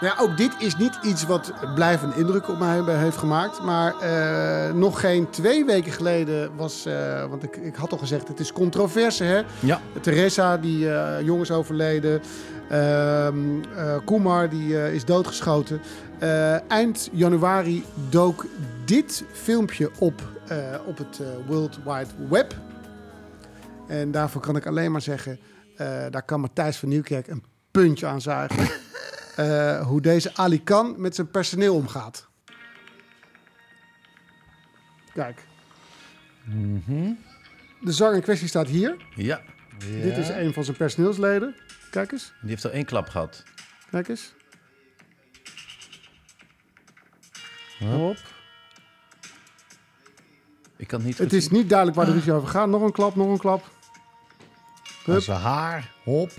[0.03, 3.61] Nou ook dit is niet iets wat blijvende indruk op mij heeft gemaakt.
[3.61, 6.85] Maar eh, nog geen twee weken geleden was...
[6.85, 9.41] eh, want ik, ik had al gezegd, het is controverse, hè?
[9.59, 9.81] Ja.
[10.01, 12.21] Teresa, die eh jong is overleden.
[12.69, 15.81] Ehm eh, Kumar, die is doodgeschoten.
[16.67, 18.45] Eind januari dook
[18.85, 20.21] dit filmpje op,
[20.85, 22.55] op het World Wide Web.
[23.87, 25.39] En daarvoor kan ik alleen maar zeggen...
[26.09, 28.67] daar kan Matthijs van Nieuwkerk een puntje aan zuigen.
[29.35, 32.27] Eh, hoe deze Ali Khan met zijn personeel omgaat.
[35.13, 35.41] Kijk.
[37.81, 38.95] De zanger in kwestie staat hier.
[39.15, 39.41] Ja.
[39.77, 41.55] Dit is een van zijn personeelsleden.
[41.91, 43.43] Kijk eens, Die heeft er één klap gehad.
[43.91, 44.33] kijk eens.
[47.79, 48.17] Hop.
[50.75, 52.67] Ik kan het niet Het is niet duidelijk waar de ruzie over gaat.
[52.67, 53.71] Nog een klap, nog een klap.
[55.05, 55.21] Hup.
[55.21, 56.31] Zijn haar, hop.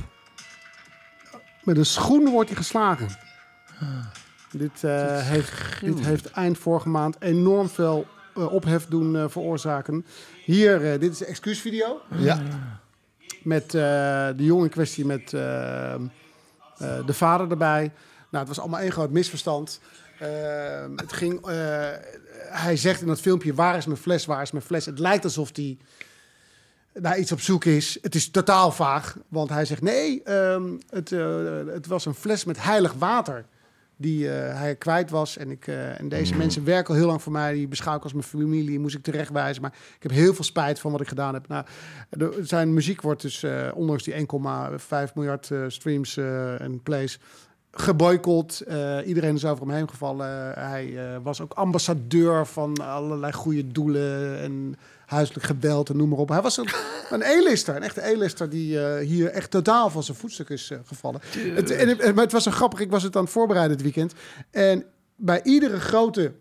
[1.65, 3.09] Met een schoen wordt hij geslagen.
[4.51, 10.07] Dit, eh, heeft, dit heeft eind vorige maand enorm veel eh, ophef doen eh, veroorzaken.
[10.45, 12.01] Hier, dit is de excuusvideo.
[12.17, 12.43] Ja.
[13.43, 16.11] Met de jongen in kwestie met de
[17.07, 17.93] vader erbij.
[18.31, 19.81] Nou, het was allemaal één groot misverstand.
[20.97, 21.47] Het ging,
[22.51, 24.87] hij zegt in dat filmpje, waar is mijn fles, waar is mijn fles?
[24.87, 25.79] Het lijkt alsof hij
[27.01, 27.99] naar iets op zoek is.
[28.03, 31.37] Het is totaal vaag, want hij zegt nee, ehm, het, eh,
[31.67, 33.45] het was een fles met heilig water
[33.97, 35.37] die eh, hij kwijt was.
[35.37, 37.53] En, ik, eh, en deze mensen werken al heel lang voor mij.
[37.53, 39.63] Die beschouw ik als mijn familie, moest ik terechtwijzen.
[39.63, 41.49] Maar ik heb heel veel spijt van wat ik gedaan heb.
[41.49, 41.65] Nou,
[42.11, 46.17] de- zijn muziek wordt dus, ondanks die 1,5 miljard streams
[46.59, 47.19] en plays,
[47.71, 48.65] geboycott.
[49.05, 50.53] Iedereen is over hem heen gevallen.
[50.53, 54.77] hij was ook ambassadeur van allerlei goede doelen en
[55.15, 56.29] huiselijk geweld en noem maar op.
[56.29, 56.69] Hij was een,
[57.11, 60.79] een E-lister, een echte E-lister die eh, hier echt totaal van zijn voetstuk is eh,
[60.85, 61.21] gevallen.
[61.55, 64.13] Het, en, maar het was zo grappig, ik was het aan het voorbereiden het weekend.
[64.51, 64.85] En
[65.17, 66.33] bij iedere grote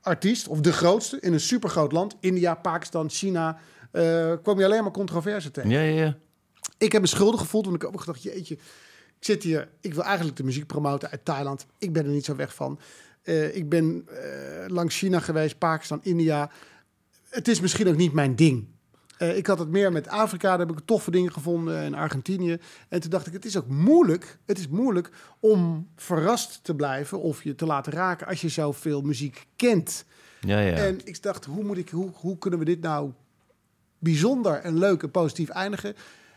[0.00, 3.58] artiest, of de grootste, in een supergroot land, India, Pakistan, China,
[3.92, 5.70] eh, kwam je alleen maar controverse tegen.
[5.70, 6.16] Ja, ja, ja.
[6.78, 9.94] Ik heb me schuldig gevoeld, want ik heb ook gedacht, jeetje, ik zit hier, ik
[9.94, 11.66] wil eigenlijk de muziek promoten uit Thailand.
[11.78, 12.80] Ik ben er niet zo weg van.
[13.52, 14.08] Ik ben
[14.66, 16.50] langs China geweest, Pakistan, India.
[17.30, 18.66] Het is misschien ook niet mijn ding.
[19.18, 22.58] Eh, ik had het meer met Afrika, daar heb ik toffe dingen gevonden in Argentinië.
[22.88, 25.10] En toen dacht ik, het is ook moeilijk, het is moeilijk
[25.40, 30.04] om verrast te blijven of je te laten raken als je zoveel muziek kent.
[30.40, 30.74] Ja, ja.
[30.74, 33.12] En ik dacht, hoe, moet ik, hoe, hoe kunnen we dit nou
[33.98, 35.94] bijzonder en leuk en positief eindigen?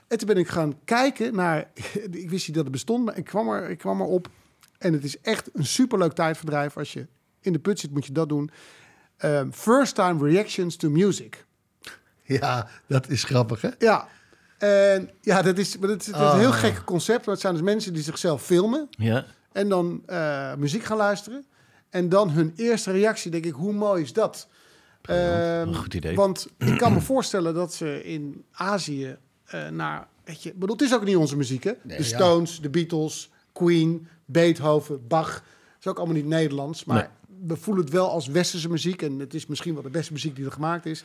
[0.08, 1.72] En toen ben ik gaan kijken naar...
[2.12, 4.30] Ik wist niet dat het bestond, maar ik kwam, er, ik kwam erop.
[4.78, 6.78] En het is echt een superleuk tijdverdrijf.
[6.78, 7.08] Als je
[7.42, 8.50] in de put zit, moet je dat doen.
[9.24, 11.46] Ehm, first time reactions to music.
[12.24, 13.70] Ja, dat is grappig, hè?
[13.80, 14.08] Ja.
[14.58, 16.38] En ja, dat is, maar dat is, dat is een Ah.
[16.38, 17.26] heel gek concept.
[17.26, 18.88] Maar het zijn dus mensen die zichzelf filmen.
[18.90, 19.26] ja.
[19.52, 21.46] En dan eh, muziek gaan luisteren.
[21.90, 24.48] En dan hun eerste reactie, denk ik, hoe mooi is dat?
[25.02, 26.16] Ehm, goed idee.
[26.16, 30.08] Want ik kan me voorstellen dat ze in Azië eh, naar...
[30.24, 31.72] Weet je, ik bedoel, het is ook niet onze muziek, hè?
[31.84, 32.04] de ja.
[32.04, 35.32] Stones, de Beatles, Queen, Beethoven, Bach.
[35.34, 35.44] Dat
[35.80, 36.86] is ook allemaal niet Nederlands.
[36.86, 37.12] Maar
[37.46, 39.02] we voelen het wel als westerse muziek.
[39.02, 41.04] En het is misschien wel de beste muziek die er gemaakt is.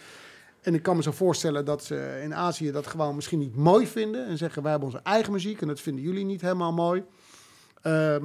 [0.61, 3.87] En ik kan me zo voorstellen dat ze in Azië dat gewoon misschien niet mooi
[3.87, 4.27] vinden.
[4.27, 7.03] En zeggen, wij hebben onze eigen muziek en dat vinden jullie niet helemaal mooi.
[7.83, 8.23] Ehm,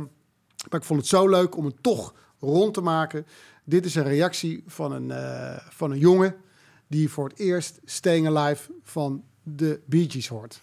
[0.69, 3.25] maar ik vond het zo leuk om het toch rond te maken.
[3.63, 6.35] Dit is een reactie van een, eh, van een jongen
[6.87, 10.61] die voor het eerst Staying Alive van de Bee Gees hoort.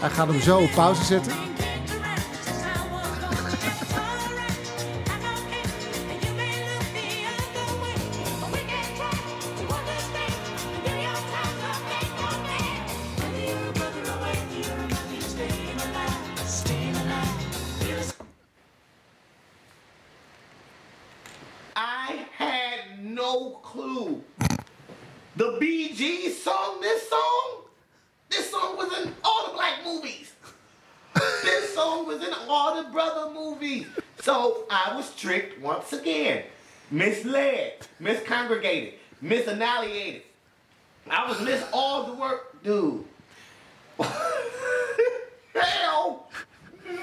[0.00, 1.49] Hij gaat hem zo op pauze zetten.
[36.10, 36.44] Again.
[36.90, 40.22] Misled, miscongregated, misannihilated.
[41.08, 43.04] I was miss all the work, dude.
[45.54, 46.28] Hell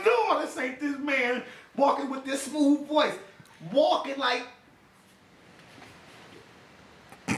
[0.06, 1.44] no, this ain't this man
[1.76, 3.14] walking with this smooth voice.
[3.72, 4.44] Walking like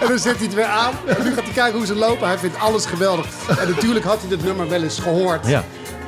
[0.00, 0.94] En dan zet hij het weer aan.
[1.06, 2.26] En nu gaat hij kijken hoe ze lopen.
[2.26, 3.48] Hij vindt alles geweldig.
[3.58, 5.46] En natuurlijk had hij dit nummer wel eens gehoord.
[5.46, 5.64] Ja.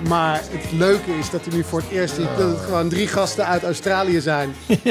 [0.08, 3.08] Maar het leuke is dat hij nu voor het eerst ziet dat het gewoon drie
[3.08, 4.54] gasten uit Australië zijn.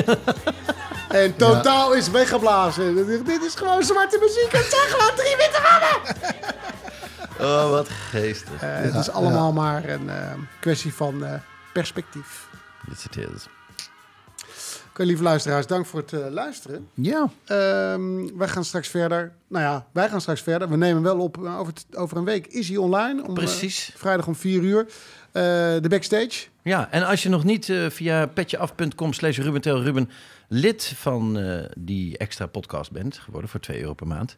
[1.09, 2.95] En totaal is weggeblazen.
[3.25, 4.51] Dit is gewoon zwarte muziek.
[4.51, 6.17] Het zijn gewoon drie witte mannen.
[7.39, 8.61] Oh, wat geestig.
[8.61, 11.33] Eh, het is allemaal maar een eh, kwestie van eh,
[11.73, 12.47] perspectief.
[12.87, 13.47] Yes, it is.
[14.99, 16.89] Oké, lieve luisteraars, dank voor het eh, luisteren.
[16.93, 17.29] Ja.
[17.45, 19.31] Ehm, wij gaan straks verder.
[19.47, 20.69] Nou ja, wij gaan straks verder.
[20.69, 22.47] We nemen wel op eh, over, t- over een week.
[22.47, 23.21] Is hij online?
[23.21, 23.91] Om, eh, Precies.
[23.95, 24.87] vrijdag om 4 uur.
[25.31, 26.47] De backstage.
[26.63, 30.09] Ja, en als je nog niet via petjeaf.com slash Ruben
[30.47, 31.39] lid van
[31.77, 34.35] die extra podcast bent geworden voor 2 euro per maand,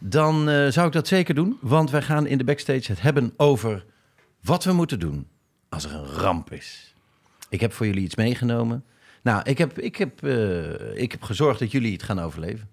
[0.00, 1.58] dan zou ik dat zeker doen.
[1.60, 3.84] Want wij gaan in de backstage het hebben over
[4.42, 5.26] wat we moeten doen
[5.68, 6.94] als er een ramp is.
[7.48, 8.84] Ik heb voor jullie iets meegenomen.
[9.24, 12.68] Nou, ik heb, ik heb, eh, ik heb gezorgd dat jullie het gaan overleven.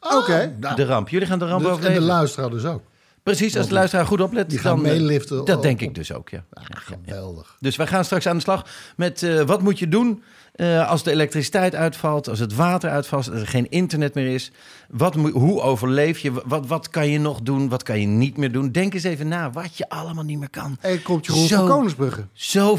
[0.00, 0.56] Oké.
[0.60, 1.08] Nou, De ramp.
[1.08, 2.00] Jullie gaan de ramp dus- en overleven.
[2.00, 2.82] de luisteraar dus ook.
[3.22, 4.50] Precies, als de luisteraar goed oplet.
[4.50, 6.44] Die gaan dan, eh, meeliften Dat denk ik dus ook, ja.
[6.52, 7.56] Ah, geweldig.
[7.60, 10.22] Dus wij gaan straks aan de slag met eh, wat moet je doen
[10.54, 14.50] eh, als de elektriciteit uitvalt, als het water uitvalt, als er geen internet meer is.
[14.88, 16.32] Wat moet, hoe overleef je?
[16.44, 17.68] Wat, wat kan je nog doen?
[17.68, 18.72] Wat kan je niet meer doen?
[18.72, 20.76] Denk eens even na wat je allemaal niet meer kan.
[20.80, 21.56] En komt Jeroen Zo.
[21.56, 22.26] van Koningsbrugge.
[22.32, 22.78] Zo.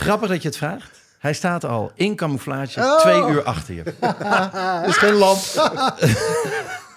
[0.00, 0.98] Grappig dat je het vraagt.
[1.18, 2.98] Hij staat al in camouflage Oh.
[3.00, 3.82] twee uur achter je.
[4.88, 5.38] Is geen lamp.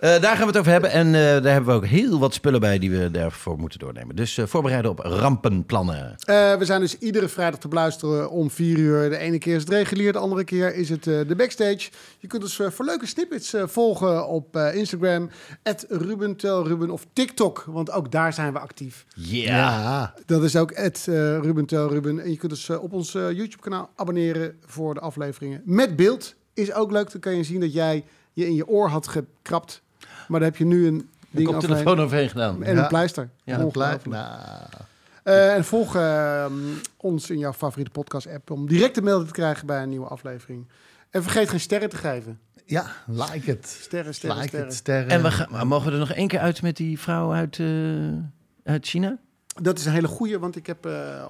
[0.00, 0.90] Eh, daar gaan we het over hebben.
[0.90, 4.16] En eh, daar hebben we ook heel wat spullen bij die we daarvoor moeten doornemen.
[4.16, 6.16] Dus eh, voorbereiden op rampenplannen.
[6.24, 9.10] Eh, we zijn dus iedere vrijdag te beluisteren om 4 uur.
[9.10, 11.90] De ene keer is het regulier, de andere keer is het eh, de backstage.
[12.18, 15.30] Je kunt ons voor leuke snippets volgen op eh, Instagram.
[15.88, 19.04] @rubentelruben of TikTok, want ook daar zijn we actief.
[19.14, 19.46] Yeah.
[19.46, 20.14] Ja.
[20.26, 21.04] Dat is ook het
[21.40, 22.20] Rubentelruben.
[22.20, 25.62] En je kunt dus op ons eh, YouTube-kanaal abonneren voor de afleveringen.
[25.64, 27.12] Met beeld is ook leuk.
[27.12, 29.82] Dan kan je zien dat jij je in je oor had gekrapt.
[30.30, 31.76] Maar daar heb je nu een Ik ding heb overheen.
[31.76, 32.62] telefoon overheen gedaan.
[32.62, 32.82] En Ja.
[32.82, 33.28] een pleister.
[33.44, 34.06] Ja, blijft.
[34.06, 34.06] Ongelooflijk.
[34.06, 34.38] Nou,
[35.22, 36.44] Eh, en volg eh,
[36.96, 40.66] ons in jouw favoriete podcast-app om direct een melding te krijgen bij een nieuwe aflevering.
[41.10, 42.38] En vergeet geen sterren te geven.
[42.66, 43.66] ja, like het.
[43.80, 44.68] Sterren, sterren, Like sterren.
[44.68, 45.08] het, sterren.
[45.10, 47.66] En we gaan, mogen we er nog één keer uit met die vrouw uit, eh,
[48.64, 49.18] uit China?
[49.62, 51.24] Dat is een hele goeie, want ik heb eh,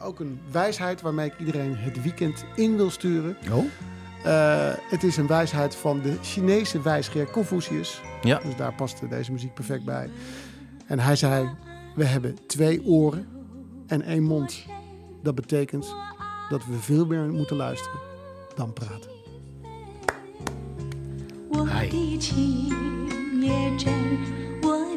[0.00, 3.36] ook een wijsheid waarmee ik iedereen het weekend in wil sturen.
[3.52, 3.64] Oh,
[4.26, 8.00] Eh, het is een wijsheid van de Chinese wijsgeer Confucius.
[8.22, 8.38] Ja.
[8.38, 10.10] Dus daar past deze muziek perfect bij.
[10.86, 11.50] En hij zei,
[11.94, 13.28] we hebben twee oren
[13.86, 14.66] en één mond.
[15.22, 15.94] Dat betekent
[16.48, 17.98] dat we veel meer moeten luisteren
[18.54, 19.14] dan praten.
[24.62, 24.96] 我